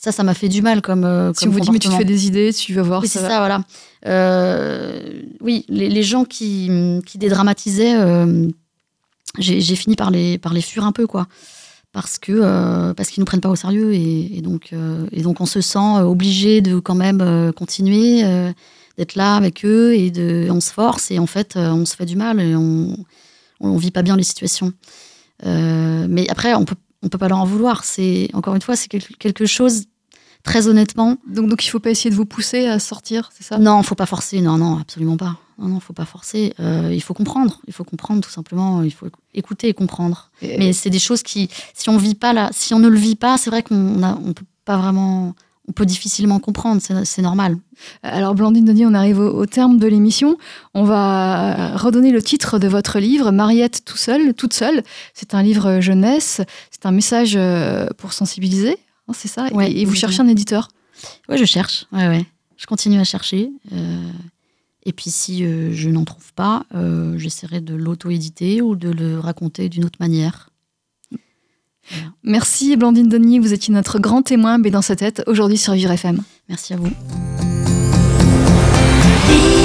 [0.00, 1.04] ça, ça m'a fait du mal comme.
[1.04, 3.02] euh, Si comme on vous dit, mais tu te fais des idées, tu vas voir,
[3.02, 3.62] Oui, c'est ça, voilà.
[4.06, 5.00] Euh,
[5.40, 6.70] oui, les, les gens qui,
[7.06, 8.48] qui dédramatisaient, euh,
[9.38, 11.26] j'ai j'ai fini par les, par les fuir un peu, quoi.
[11.92, 15.42] Parce que euh, parce qu'ils nous prennent pas au sérieux et, donc euh, et donc
[15.42, 18.22] on se sent euh, obligé de quand même continuer
[18.96, 22.06] d'être là avec eux et de on se force et en fait on se fait
[22.06, 22.96] du mal et on
[23.60, 24.72] on vit pas bien les situations.
[25.44, 27.84] Mais après on peut on peut pas leur en vouloir.
[27.84, 29.84] C'est encore une fois c'est quelque chose
[30.42, 33.58] très honnêtement Donc, donc il faut pas essayer de vous pousser à sortir, c'est ça?
[33.58, 34.40] Non, faut pas forcer.
[34.40, 35.36] Non, non, absolument pas.
[35.58, 36.54] Non, non, faut pas forcer.
[36.60, 37.60] Euh, il faut comprendre.
[37.68, 38.82] Il faut comprendre tout simplement.
[38.82, 40.30] Il faut écouter et comprendre.
[40.40, 42.98] Et- Mais c'est des choses qui, si on vit pas là, si on ne le
[42.98, 45.34] vit pas, c'est vrai qu'on a, on peut pas vraiment,
[45.68, 46.80] on peut difficilement comprendre.
[46.82, 47.58] C'est c'est normal.
[48.02, 50.36] Alors, Blandine Denis, on arrive au, au terme de l'émission.
[50.74, 54.82] On va redonner le titre de votre livre, Mariette tout seul, toute seule.
[55.14, 56.40] C'est un livre jeunesse.
[56.72, 58.78] C'est un message euh, pour sensibiliser,
[59.12, 60.68] hein, c'est ça Ouais, et, et vous cherchez un éditeur?
[61.28, 61.86] Ouais, je cherche.
[61.92, 62.24] Ouais, ouais.
[62.56, 63.50] Je continue à chercher.
[63.72, 64.10] Euh,
[64.84, 69.18] et puis si euh, je n'en trouve pas, euh, j'essaierai de l'auto-éditer ou de le
[69.18, 70.50] raconter d'une autre manière.
[72.22, 73.40] Merci, Blandine Denis.
[73.40, 76.22] Vous étiez notre grand témoin, mais dans sa tête, aujourd'hui sur Vivre FM.
[76.48, 76.90] Merci à vous.
[79.26, 79.58] Vivre